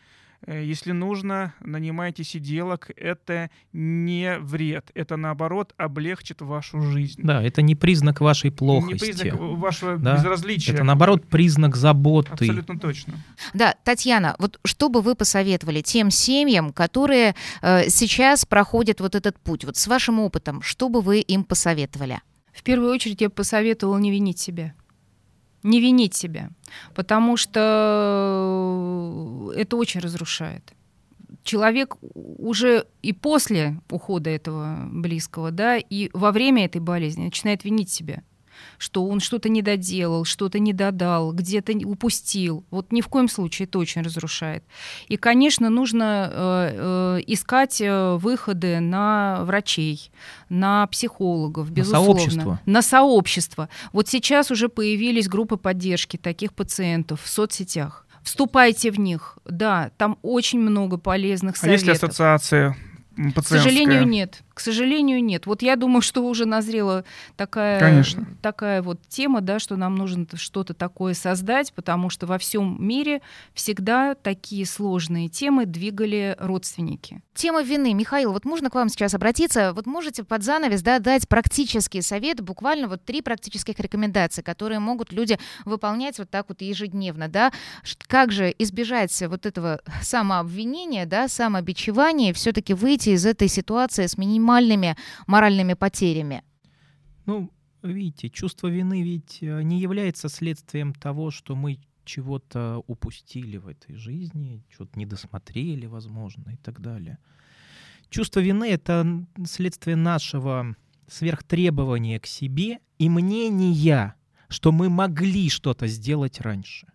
Э, 0.48 0.64
если 0.64 0.92
нужно, 0.92 1.54
нанимайте 1.60 2.24
сиделок. 2.24 2.92
Это 2.96 3.50
не 3.74 4.38
вред. 4.40 4.92
Это, 4.94 5.18
наоборот, 5.18 5.74
облегчит 5.78 6.42
вашу 6.42 6.82
жизнь. 6.82 7.22
Да, 7.24 7.42
это 7.42 7.62
не 7.62 7.76
признак 7.76 8.22
вашей 8.22 8.52
плохости. 8.52 8.94
Не 8.94 9.00
признак 9.00 9.36
вашего 9.40 9.98
Да. 9.98 10.16
безразличия. 10.16 10.74
Это, 10.74 10.84
наоборот, 10.84 11.26
признак 11.28 11.76
заботы. 11.76 12.32
Абсолютно 12.32 12.80
точно. 12.80 13.16
Да, 13.54 13.76
Татьяна, 13.84 14.36
вот 14.38 14.60
что 14.66 14.90
бы 14.90 15.02
вы 15.02 15.16
посоветовали 15.16 15.82
тем 15.82 16.12
семьям, 16.12 16.72
которые 16.72 17.36
э, 17.62 17.90
сейчас 17.90 18.46
проходят 18.46 19.02
вот 19.02 19.16
этот 19.16 19.40
путь, 19.40 19.66
вот 19.66 19.78
с 19.78 19.88
вашим 19.88 20.20
опытом, 20.20 20.62
что 20.62 20.90
бы 20.90 21.02
вы 21.02 21.20
им 21.22 21.44
посоветовали? 21.44 22.22
В 22.54 22.64
первую 22.64 22.92
очередь 22.94 23.20
я 23.22 23.30
бы 23.30 23.36
посоветовала 23.36 23.98
не 23.98 24.12
винить 24.12 24.40
себя. 24.40 24.74
Не 25.65 25.82
винить 25.82 26.13
себя, 26.13 26.49
потому 26.93 27.38
что 27.38 27.62
это 29.56 29.78
очень 29.78 29.99
разрушает. 29.99 30.73
Человек 31.43 31.97
уже 32.13 32.86
и 33.01 33.13
после 33.13 33.82
ухода 33.89 34.30
этого 34.30 34.88
близкого, 34.91 35.49
да, 35.49 35.78
и 35.78 36.12
во 36.13 36.32
время 36.32 36.65
этой 36.65 36.82
болезни 36.82 37.25
начинает 37.25 37.63
винить 37.63 37.89
себя 37.89 38.21
что 38.78 39.06
он 39.06 39.20
что-то 39.20 39.50
не 39.50 39.62
доделал, 39.62 40.26
что-то 40.26 40.60
не 40.60 40.74
додал, 40.74 41.32
где-то 41.34 41.74
упустил. 41.86 42.63
Вот 42.72 42.91
ни 42.91 43.02
в 43.02 43.08
коем 43.08 43.28
случае 43.30 43.68
это 43.68 43.80
очень 43.80 44.02
разрушает. 44.02 44.63
И, 45.08 45.18
конечно, 45.18 45.70
нужно 45.70 46.30
э, 46.32 47.18
э, 47.20 47.24
искать 47.28 47.82
э, 47.82 48.15
выходы 48.15 48.80
на 48.80 49.44
врачей, 49.44 50.12
на 50.50 50.88
психологов, 50.88 51.70
На 51.70 51.74
безусловно. 51.74 52.20
сообщество. 52.20 52.60
На 52.65 52.82
сообщество. 52.82 53.70
Вот 53.94 54.08
сейчас 54.08 54.52
уже 54.52 54.70
появились 54.70 55.28
группы 55.28 55.58
поддержки 55.58 56.18
таких 56.18 56.54
пациентов 56.54 57.22
в 57.24 57.28
соцсетях. 57.28 58.06
Вступайте 58.24 58.89
в 58.91 59.00
них. 59.00 59.38
Да, 59.46 59.91
там 59.98 60.18
очень 60.24 60.60
много 60.60 60.98
полезных 60.98 61.56
А 61.56 61.60
советов. 61.60 61.74
есть 61.74 61.86
ли 61.88 61.91
ассоциация 62.08 62.76
м, 63.18 63.32
К 63.32 63.36
пациентская? 63.36 63.60
сожалению, 63.60 64.08
нет. 64.08 64.41
К 64.56 64.62
сожалению, 64.62 65.22
нет. 65.22 65.48
Вот 65.48 65.62
я 65.62 65.76
думаю, 65.76 66.02
что 66.02 66.22
уже 66.26 66.46
назрела 66.46 67.04
такая, 67.36 67.78
Конечно. 67.78 68.26
такая 68.41 68.82
вот 68.82 69.02
тема, 69.10 69.41
да, 69.41 69.60
что 69.60 69.76
нам 69.76 69.96
нужно 69.96 70.26
что-то 70.36 70.74
такое 70.74 71.13
создать, 71.13 71.74
потому 71.74 72.10
что 72.10 72.26
во 72.26 72.38
всем 72.38 72.78
мире 72.80 73.22
всегда 73.54 74.15
такие 74.15 74.65
сложные 74.65 75.28
темы 75.28 75.65
двигали 75.65 76.38
родственники. 76.39 77.22
Тема 77.34 77.63
вины. 77.63 77.94
Михаил, 77.94 78.32
вот 78.32 78.46
можно 78.46 78.70
к 78.70 78.76
вам 78.76 78.88
сейчас 78.88 79.13
обратиться? 79.13 79.74
Вот 79.74 79.88
можете 79.88 80.24
под 80.24 80.41
занавес 80.41 80.82
да, 80.82 81.00
дать 81.00 81.28
практический 81.28 82.02
совет, 82.02 82.39
буквально 82.39 82.88
вот 82.88 83.04
три 83.04 83.22
практических 83.22 83.78
рекомендации, 83.80 84.41
которые 84.41 84.80
могут 84.80 85.12
люди 85.12 85.38
выполнять 85.65 86.18
вот 86.18 86.30
так 86.30 86.46
вот 86.48 86.62
ежедневно, 86.62 87.28
да? 87.28 87.52
Как 88.08 88.32
же 88.32 88.56
избежать 88.58 89.22
вот 89.28 89.46
этого 89.46 89.82
самообвинения, 90.02 91.06
да, 91.06 91.28
самобичевания, 91.28 92.34
все-таки 92.34 92.74
выйти 92.74 93.10
из 93.10 93.26
этой 93.26 93.50
ситуации 93.50 94.06
с 94.06 94.18
минимальными 94.46 94.96
моральными 95.28 95.74
потерями? 95.74 96.44
Ну, 97.26 97.52
видите, 97.84 98.30
чувство 98.30 98.68
вины 98.68 99.04
ведь 99.04 99.40
э, 99.42 99.64
не 99.64 99.80
является 99.80 100.30
следствием 100.30 100.94
того, 100.94 101.32
что 101.32 101.56
мы 101.56 101.80
чего-то 102.06 102.84
упустили 102.88 103.58
в 103.58 103.68
этой 103.68 103.96
жизни, 103.96 104.64
что-то 104.70 105.00
не 105.00 105.06
досмотрели, 105.06 105.88
возможно, 105.88 106.52
и 106.52 106.58
так 106.58 106.80
далее. 106.80 107.18
Чувство 108.10 108.40
вины— 108.40 108.70
это 108.70 109.26
следствие 109.46 109.96
нашего 109.96 110.76
сверхтребования 111.08 112.20
к 112.20 112.28
себе 112.28 112.80
и 113.00 113.10
мнения, 113.10 114.14
что 114.50 114.72
мы 114.72 114.90
могли 114.90 115.50
что-то 115.50 115.88
сделать 115.88 116.40
раньше. 116.42 116.88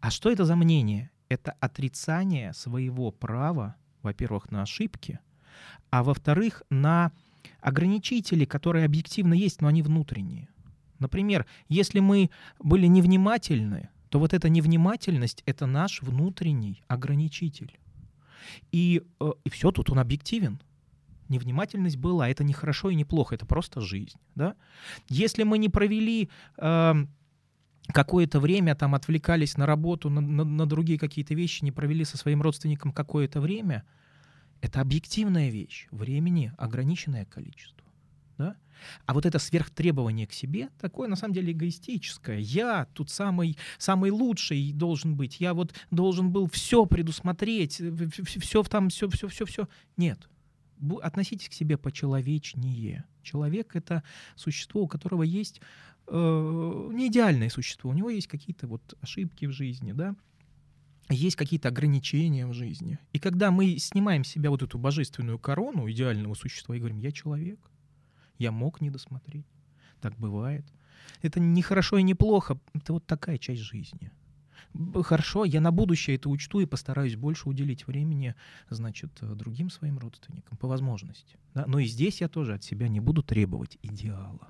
А 0.00 0.10
что 0.10 0.30
это 0.30 0.46
за 0.46 0.56
мнение? 0.56 1.10
Это 1.28 1.52
отрицание 1.60 2.54
своего 2.54 3.10
права, 3.10 3.76
во-первых, 4.02 4.50
на 4.50 4.62
ошибки, 4.62 5.18
а 5.90 6.02
во-вторых, 6.02 6.62
на 6.70 7.12
ограничители, 7.60 8.44
которые 8.44 8.84
объективно 8.84 9.34
есть, 9.34 9.60
но 9.60 9.68
они 9.68 9.82
внутренние. 9.82 10.48
Например, 10.98 11.46
если 11.68 12.00
мы 12.00 12.30
были 12.58 12.86
невнимательны, 12.86 13.90
то 14.08 14.18
вот 14.18 14.32
эта 14.32 14.48
невнимательность— 14.48 15.42
это 15.46 15.66
наш 15.66 16.02
внутренний 16.02 16.82
ограничитель. 16.88 17.78
И, 18.72 19.02
э, 19.20 19.32
и 19.44 19.50
все, 19.50 19.70
тут 19.72 19.90
он 19.90 19.98
объективен. 19.98 20.60
Невнимательность 21.28 21.96
была, 21.96 22.28
это 22.28 22.44
не 22.44 22.52
хорошо 22.52 22.90
и 22.90 22.94
не 22.94 23.04
плохо, 23.04 23.34
это 23.34 23.46
просто 23.46 23.80
жизнь. 23.80 24.16
Да? 24.36 24.54
Если 25.08 25.42
мы 25.42 25.58
не 25.58 25.68
провели 25.68 26.30
эм, 26.58 27.08
какое-то 27.88 28.38
время, 28.38 28.76
там 28.76 28.94
отвлекались 28.94 29.56
на 29.56 29.66
работу, 29.66 30.08
на, 30.08 30.20
на- 30.20 30.44
на 30.44 30.66
другие 30.66 30.98
какие-то 30.98 31.34
вещи, 31.34 31.64
не 31.64 31.72
провели 31.72 32.04
со 32.04 32.16
своим 32.16 32.42
родственником 32.42 32.92
какое-то 32.92 33.40
время, 33.40 33.84
это 34.60 34.80
объективная 34.80 35.50
вещь. 35.50 35.86
Времени 35.90 36.52
ограниченное 36.58 37.24
количество. 37.24 37.84
Да? 38.38 38.56
А 39.06 39.14
вот 39.14 39.24
это 39.24 39.38
сверхтребование 39.38 40.26
к 40.26 40.32
себе, 40.32 40.68
такое 40.80 41.08
на 41.08 41.16
самом 41.16 41.34
деле 41.34 41.52
эгоистическое. 41.52 42.38
Я 42.38 42.86
тут 42.92 43.10
самый, 43.10 43.56
самый 43.78 44.10
лучший 44.10 44.72
должен 44.72 45.16
быть. 45.16 45.40
Я 45.40 45.54
вот 45.54 45.74
должен 45.90 46.30
был 46.30 46.48
все 46.48 46.86
предусмотреть, 46.86 47.80
все 48.26 48.62
там, 48.64 48.90
все, 48.90 49.08
все, 49.08 49.28
все, 49.28 49.46
все. 49.46 49.68
Нет. 49.96 50.28
Относитесь 51.00 51.48
к 51.48 51.54
себе 51.54 51.78
почеловечнее. 51.78 53.04
Человек— 53.22 53.70
это 53.74 54.02
существо, 54.36 54.82
у 54.82 54.88
которого 54.88 55.22
есть 55.22 55.60
э, 56.06 56.88
не 56.92 57.08
идеальное 57.08 57.48
существо. 57.48 57.90
У 57.90 57.94
него 57.94 58.10
есть 58.10 58.26
какие-то 58.26 58.66
вот 58.66 58.94
ошибки 59.00 59.46
в 59.46 59.52
жизни, 59.52 59.92
да, 59.92 60.14
есть 61.08 61.36
какие-то 61.36 61.68
ограничения 61.68 62.46
в 62.46 62.52
жизни. 62.52 62.98
И 63.12 63.18
когда 63.18 63.50
мы 63.50 63.78
снимаем 63.78 64.24
с 64.24 64.28
себя 64.28 64.50
вот 64.50 64.62
эту 64.62 64.78
божественную 64.78 65.38
корону 65.38 65.90
идеального 65.90 66.34
существа 66.34 66.74
и 66.74 66.78
говорим, 66.78 66.98
я 66.98 67.12
человек, 67.12 67.60
я 68.38 68.50
мог 68.50 68.80
не 68.80 68.90
досмотреть, 68.90 69.46
так 70.00 70.16
бывает. 70.18 70.66
Это 71.22 71.40
не 71.40 71.62
хорошо 71.62 71.98
и 71.98 72.02
не 72.02 72.14
плохо, 72.14 72.58
это 72.74 72.94
вот 72.94 73.06
такая 73.06 73.38
часть 73.38 73.62
жизни. 73.62 74.10
Хорошо, 75.02 75.44
я 75.44 75.60
на 75.60 75.70
будущее 75.70 76.16
это 76.16 76.28
учту 76.28 76.60
и 76.60 76.66
постараюсь 76.66 77.16
больше 77.16 77.48
уделить 77.48 77.86
времени, 77.86 78.34
значит, 78.68 79.10
другим 79.20 79.70
своим 79.70 79.98
родственникам 79.98 80.58
по 80.58 80.68
возможности. 80.68 81.38
да. 81.54 81.64
Но 81.66 81.78
и 81.78 81.86
здесь 81.86 82.20
я 82.20 82.28
тоже 82.28 82.54
от 82.54 82.64
себя 82.64 82.88
не 82.88 83.00
буду 83.00 83.22
требовать 83.22 83.78
идеала. 83.82 84.48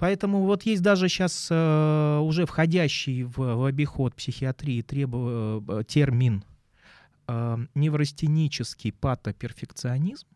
Поэтому 0.00 0.46
вот 0.46 0.62
есть 0.62 0.80
даже 0.80 1.10
сейчас 1.10 1.50
уже 1.50 2.46
входящий 2.46 3.24
в, 3.24 3.36
в 3.36 3.64
обиход 3.66 4.14
психиатрии 4.14 4.80
требу- 4.80 5.62
э, 5.68 5.84
термин 5.86 6.42
э, 7.28 7.58
неврастенический 7.74 8.92
патоперфекционизм. 8.92 10.26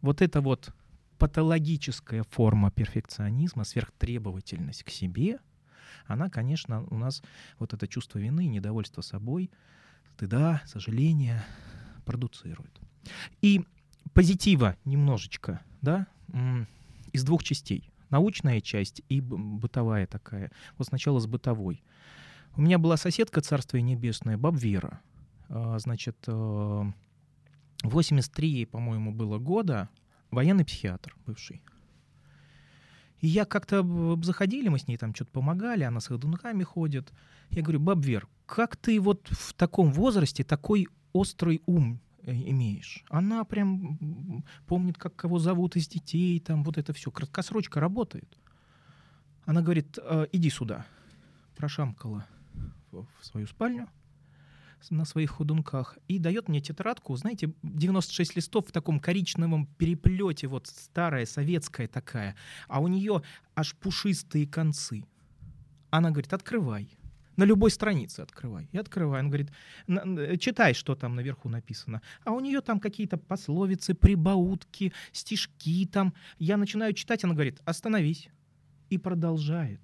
Вот 0.00 0.20
это 0.20 0.40
вот 0.40 0.74
патологическая 1.16 2.24
форма 2.24 2.72
перфекционизма, 2.72 3.62
сверхтребовательность 3.62 4.82
к 4.82 4.90
себе, 4.90 5.38
она, 6.06 6.28
конечно, 6.28 6.84
у 6.90 6.98
нас 6.98 7.22
вот 7.60 7.72
это 7.72 7.86
чувство 7.86 8.18
вины, 8.18 8.46
недовольство 8.46 9.00
собой, 9.00 9.48
стыда, 10.16 10.60
сожаления 10.66 11.44
продуцирует. 12.04 12.80
И 13.42 13.64
позитива 14.12 14.76
немножечко, 14.84 15.60
да, 15.82 16.08
из 17.12 17.22
двух 17.22 17.44
частей. 17.44 17.88
Научная 18.10 18.60
часть 18.60 19.02
и 19.08 19.20
бытовая 19.20 20.06
такая. 20.06 20.50
Вот 20.78 20.88
сначала 20.88 21.18
с 21.18 21.26
бытовой. 21.26 21.82
У 22.56 22.60
меня 22.60 22.78
была 22.78 22.96
соседка, 22.96 23.40
царствие 23.40 23.82
небесное, 23.82 24.36
баб 24.36 24.54
Вера. 24.54 25.00
А, 25.48 25.78
Значит, 25.78 26.16
э, 26.26 26.82
83 27.82 28.48
ей, 28.48 28.66
по-моему, 28.66 29.12
было 29.12 29.38
года, 29.38 29.88
военный 30.30 30.64
психиатр 30.64 31.16
бывший. 31.26 31.62
И 33.20 33.26
я 33.26 33.44
как-то 33.44 33.82
заходили, 34.22 34.68
мы 34.68 34.78
с 34.78 34.86
ней 34.86 34.98
там 34.98 35.14
что-то 35.14 35.30
помогали, 35.30 35.84
она 35.84 36.00
с 36.00 36.08
ходунками 36.08 36.62
ходит. 36.62 37.12
Я 37.50 37.62
говорю, 37.62 37.80
баб 37.80 38.04
Вер, 38.04 38.28
как 38.46 38.76
ты 38.76 39.00
вот 39.00 39.26
в 39.30 39.54
таком 39.54 39.90
возрасте 39.92 40.44
такой 40.44 40.88
острый 41.12 41.62
ум 41.66 41.94
э, 41.94 42.03
имеешь? 42.26 43.04
Она 43.08 43.44
прям 43.44 44.44
помнит, 44.66 44.98
как 44.98 45.16
кого 45.16 45.38
зовут 45.38 45.76
из 45.76 45.88
детей, 45.88 46.40
там 46.40 46.64
вот 46.64 46.78
это 46.78 46.92
все. 46.92 47.10
Краткосрочка 47.10 47.80
работает. 47.80 48.38
Она 49.44 49.60
говорит, 49.60 49.98
«Э, 50.02 50.26
иди 50.32 50.50
сюда. 50.50 50.86
Прошамкала 51.56 52.26
в 52.90 53.06
свою 53.20 53.46
спальню 53.46 53.88
на 54.90 55.04
своих 55.04 55.30
ходунках 55.30 55.98
и 56.08 56.18
дает 56.18 56.48
мне 56.48 56.60
тетрадку, 56.60 57.16
знаете, 57.16 57.52
96 57.62 58.36
листов 58.36 58.68
в 58.68 58.72
таком 58.72 59.00
коричневом 59.00 59.66
переплете, 59.66 60.46
вот 60.46 60.66
старая, 60.66 61.26
советская 61.26 61.88
такая, 61.88 62.36
а 62.68 62.80
у 62.80 62.88
нее 62.88 63.22
аж 63.54 63.74
пушистые 63.76 64.46
концы. 64.46 65.04
Она 65.90 66.10
говорит, 66.10 66.32
открывай. 66.32 66.96
На 67.36 67.44
любой 67.44 67.70
странице 67.70 68.20
открывай. 68.20 68.68
И 68.72 68.78
открывай. 68.78 69.20
Она 69.20 69.28
говорит, 69.28 69.50
«Н- 69.88 70.18
н- 70.18 70.38
читай, 70.38 70.74
что 70.74 70.94
там 70.94 71.16
наверху 71.16 71.48
написано. 71.48 72.00
А 72.24 72.30
у 72.32 72.40
нее 72.40 72.60
там 72.60 72.80
какие-то 72.80 73.16
пословицы, 73.16 73.94
прибаутки, 73.94 74.92
стишки 75.12 75.86
там. 75.86 76.14
Я 76.38 76.56
начинаю 76.56 76.92
читать, 76.94 77.24
она 77.24 77.34
говорит, 77.34 77.60
остановись. 77.64 78.28
И 78.90 78.98
продолжает. 78.98 79.80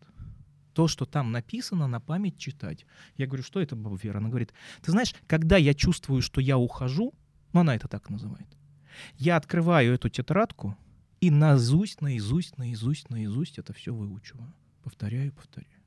то, 0.72 0.86
что 0.88 1.05
там 1.05 1.32
написано, 1.32 1.88
на 1.88 2.01
память 2.01 2.38
читать. 2.38 2.86
Я 3.16 3.26
говорю, 3.26 3.42
что 3.42 3.61
это, 3.61 3.74
баба 3.74 3.98
Вера? 4.03 4.18
Она 4.18 4.28
говорит, 4.28 4.53
ты 4.82 4.92
знаешь, 4.92 5.14
когда 5.26 5.57
я 5.57 5.74
чувствую, 5.74 6.22
что 6.22 6.40
я 6.40 6.57
ухожу, 6.57 7.12
ну 7.53 7.61
она 7.61 7.74
это 7.74 7.88
так 7.88 8.09
называет, 8.09 8.46
я 9.18 9.36
открываю 9.36 9.92
эту 9.92 10.09
тетрадку 10.09 10.76
и 11.20 11.30
наизусть, 11.30 12.01
наизусть, 12.03 12.57
наизусть, 12.57 13.11
наизусть 13.11 13.59
это 13.59 13.72
все 13.72 13.92
выучиваю. 13.92 14.55
Повторяю, 14.84 15.32
повторяю. 15.32 15.80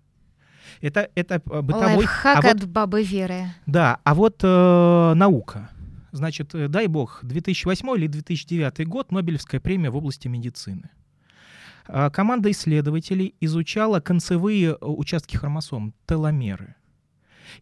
Это, 0.82 1.09
это 1.16 1.36
э, 1.36 1.61
бытовой... 1.61 1.97
Лайфхак 1.97 2.38
а 2.38 2.41
вот- 2.41 2.64
от 2.64 2.68
бабы 2.68 3.03
Веры. 3.03 3.45
да, 3.66 3.99
а 4.03 4.14
вот 4.14 4.39
э, 4.43 5.14
наука. 5.16 5.70
Значит, 6.11 6.53
э, 6.53 6.68
дай 6.68 6.88
бог, 6.88 7.20
2008 7.24 7.95
или 7.97 8.07
2009 8.07 8.88
год, 8.88 9.11
Нобелевская 9.11 9.59
премия 9.59 9.89
в 9.89 9.95
области 9.95 10.28
медицины. 10.28 10.89
А, 11.88 12.09
Команда 12.09 12.51
исследователей 12.51 13.36
изучала 13.39 13.99
концевые 13.99 14.72
э, 14.72 14.86
участки 14.86 15.36
хромосом, 15.36 15.93
теломеры. 16.07 16.76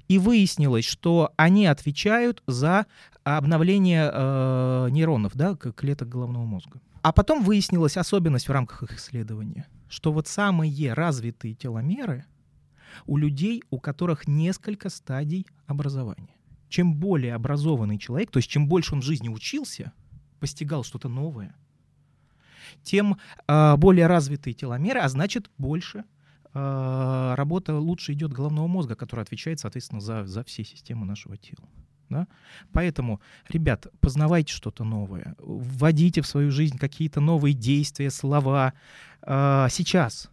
И 0.07 0.19
выяснилось, 0.19 0.85
что 0.85 1.33
они 1.37 1.65
отвечают 1.65 2.43
за 2.47 2.85
обновление 3.23 4.09
э, 4.13 4.87
нейронов, 4.91 5.33
да, 5.35 5.55
клеток 5.55 6.09
головного 6.09 6.45
мозга. 6.45 6.79
А 7.01 7.11
потом 7.11 7.43
выяснилась 7.43 7.97
особенность 7.97 8.47
в 8.47 8.51
рамках 8.51 8.83
их 8.83 8.97
исследования, 8.97 9.67
что 9.89 10.11
вот 10.11 10.27
самые 10.27 10.93
развитые 10.93 11.55
теломеры 11.55 12.25
у 13.05 13.17
людей, 13.17 13.63
у 13.69 13.79
которых 13.79 14.27
несколько 14.27 14.89
стадий 14.89 15.45
образования. 15.67 16.35
Чем 16.69 16.95
более 16.95 17.35
образованный 17.35 17.97
человек, 17.97 18.31
то 18.31 18.37
есть 18.37 18.49
чем 18.49 18.67
больше 18.67 18.95
он 18.95 19.01
в 19.01 19.05
жизни 19.05 19.29
учился, 19.29 19.91
постигал 20.39 20.83
что-то 20.83 21.09
новое, 21.09 21.55
тем 22.83 23.17
э, 23.47 23.75
более 23.77 24.07
развитые 24.07 24.53
теломеры, 24.53 24.99
а 24.99 25.09
значит 25.09 25.49
больше 25.57 26.03
э, 26.53 27.33
работа 27.35 27.77
лучше 27.77 28.13
идет 28.13 28.31
головного 28.31 28.67
мозга, 28.67 28.95
который 28.95 29.21
отвечает, 29.21 29.59
соответственно, 29.59 30.01
за, 30.01 30.25
за 30.25 30.43
все 30.43 30.63
системы 30.63 31.05
нашего 31.05 31.37
тела. 31.37 31.67
Да? 32.09 32.27
Поэтому, 32.73 33.21
ребят, 33.47 33.87
познавайте 34.01 34.53
что-то 34.53 34.83
новое, 34.83 35.35
вводите 35.39 36.21
в 36.21 36.27
свою 36.27 36.51
жизнь 36.51 36.77
какие-то 36.77 37.21
новые 37.21 37.53
действия, 37.53 38.09
слова. 38.09 38.73
Э, 39.21 39.67
сейчас, 39.69 40.29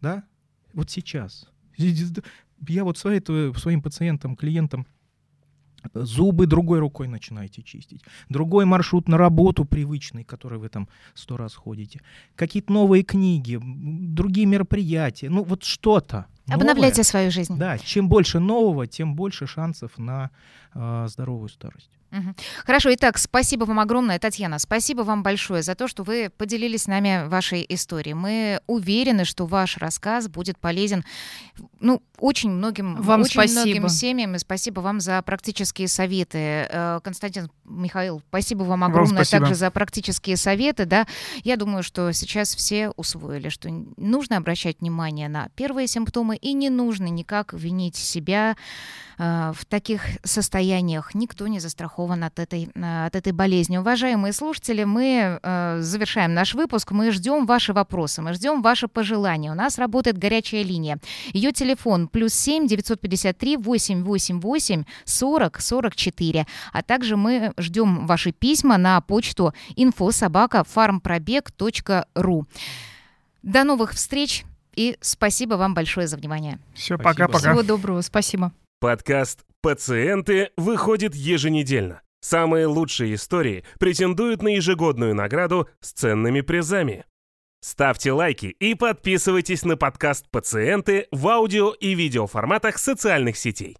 да, 0.00 0.24
вот 0.72 0.90
сейчас. 0.90 1.48
Я 1.78 2.84
вот 2.84 2.98
своим 2.98 3.82
пациентам, 3.82 4.36
клиентам, 4.36 4.86
зубы 5.94 6.46
другой 6.46 6.80
рукой 6.80 7.08
начинаете 7.08 7.62
чистить. 7.62 8.02
Другой 8.28 8.64
маршрут 8.64 9.08
на 9.08 9.16
работу 9.16 9.64
привычный, 9.64 10.24
который 10.24 10.58
вы 10.58 10.68
там 10.68 10.88
сто 11.14 11.36
раз 11.36 11.54
ходите. 11.54 12.00
Какие-то 12.34 12.72
новые 12.72 13.02
книги, 13.02 13.58
другие 13.62 14.46
мероприятия. 14.46 15.30
Ну 15.30 15.44
вот 15.44 15.64
что-то. 15.64 16.26
новое. 16.46 16.62
Обновляйте 16.62 17.04
свою 17.04 17.30
жизнь. 17.30 17.56
Да, 17.56 17.78
чем 17.78 18.08
больше 18.08 18.38
нового, 18.38 18.86
тем 18.86 19.14
больше 19.14 19.46
шансов 19.46 19.98
на 19.98 20.30
э, 20.74 21.06
здоровую 21.08 21.48
старость. 21.48 21.97
Хорошо, 22.64 22.92
итак, 22.94 23.18
спасибо 23.18 23.64
вам 23.64 23.80
огромное, 23.80 24.18
Татьяна. 24.18 24.58
Спасибо 24.58 25.02
вам 25.02 25.22
большое 25.22 25.62
за 25.62 25.74
то, 25.74 25.88
что 25.88 26.02
вы 26.02 26.30
поделились 26.36 26.84
с 26.84 26.86
нами 26.86 27.28
вашей 27.28 27.64
историей. 27.68 28.14
Мы 28.14 28.60
уверены, 28.66 29.24
что 29.24 29.46
ваш 29.46 29.76
рассказ 29.76 30.28
будет 30.28 30.58
полезен 30.58 31.04
ну, 31.80 32.02
очень 32.18 32.50
многим, 32.50 33.00
Вам 33.00 33.20
очень 33.20 33.32
спасибо. 33.32 33.60
многим 33.60 33.88
семьям. 33.88 34.34
И 34.34 34.38
спасибо 34.38 34.80
вам 34.80 35.00
за 35.00 35.22
практические 35.22 35.86
советы. 35.88 36.66
Э, 36.68 37.00
Константин 37.02 37.50
Михаил, 37.64 38.22
спасибо 38.28 38.60
вам 38.64 38.80
Вам 38.80 38.90
огромное 38.90 39.24
спасибо. 39.24 39.40
также 39.40 39.54
за 39.54 39.70
практические 39.70 40.36
советы. 40.36 40.84
Да? 40.84 41.06
Я 41.44 41.56
думаю, 41.56 41.82
что 41.82 42.10
сейчас 42.12 42.54
все 42.54 42.90
усвоили, 42.96 43.48
что 43.48 43.68
нужно 43.96 44.36
обращать 44.36 44.80
внимание 44.80 45.28
на 45.28 45.48
первые 45.54 45.86
симптомы 45.86 46.36
и 46.36 46.52
не 46.52 46.70
нужно 46.70 47.06
никак 47.06 47.52
винить 47.52 47.96
себя 47.96 48.56
э, 49.18 49.52
в 49.54 49.64
таких 49.66 50.02
состояниях. 50.24 51.14
Никто 51.14 51.46
не 51.46 51.60
застрахован 51.60 52.24
от 52.24 52.40
этой, 52.40 52.68
от 52.74 53.14
этой 53.14 53.32
болезни. 53.32 53.76
Уважаемые 53.76 54.32
слушатели, 54.32 54.82
мы 54.82 55.38
э, 55.40 55.78
завершаем 55.80 56.34
наш 56.34 56.54
выпуск. 56.54 56.90
Мы 56.90 57.12
ждем 57.12 57.46
ваши 57.46 57.72
вопросы, 57.72 58.22
мы 58.22 58.34
ждем 58.34 58.62
ваши 58.62 58.88
пожелания. 58.88 59.52
У 59.52 59.54
нас 59.54 59.78
работает 59.78 60.18
горячая 60.18 60.64
линия. 60.64 60.98
Ее 61.32 61.52
телефон 61.52 61.67
плюс 62.08 62.34
7 62.34 62.66
953 62.66 63.56
888 63.58 64.84
40 65.04 65.60
44. 65.60 66.46
А 66.72 66.82
также 66.82 67.16
мы 67.16 67.52
ждем 67.58 68.06
ваши 68.06 68.32
письма 68.32 68.78
на 68.78 69.00
почту 69.00 69.54
farmpробег.ру. 70.60 72.46
До 73.42 73.64
новых 73.64 73.92
встреч 73.92 74.44
и 74.74 74.96
спасибо 75.00 75.54
вам 75.54 75.74
большое 75.74 76.06
за 76.06 76.16
внимание. 76.16 76.60
Все, 76.74 76.96
пока-пока. 76.98 77.38
Всего 77.38 77.62
доброго, 77.64 78.00
спасибо. 78.02 78.52
Подкаст 78.80 79.40
«Пациенты» 79.60 80.50
выходит 80.56 81.16
еженедельно. 81.16 82.02
Самые 82.20 82.66
лучшие 82.66 83.14
истории 83.14 83.64
претендуют 83.80 84.42
на 84.42 84.54
ежегодную 84.54 85.14
награду 85.16 85.68
с 85.80 85.92
ценными 85.92 86.42
призами. 86.42 87.04
Ставьте 87.60 88.12
лайки 88.12 88.46
и 88.46 88.74
подписывайтесь 88.74 89.64
на 89.64 89.76
подкаст 89.76 90.30
«Пациенты» 90.30 91.08
в 91.10 91.26
аудио 91.26 91.72
и 91.72 91.94
видеоформатах 91.94 92.78
социальных 92.78 93.36
сетей. 93.36 93.76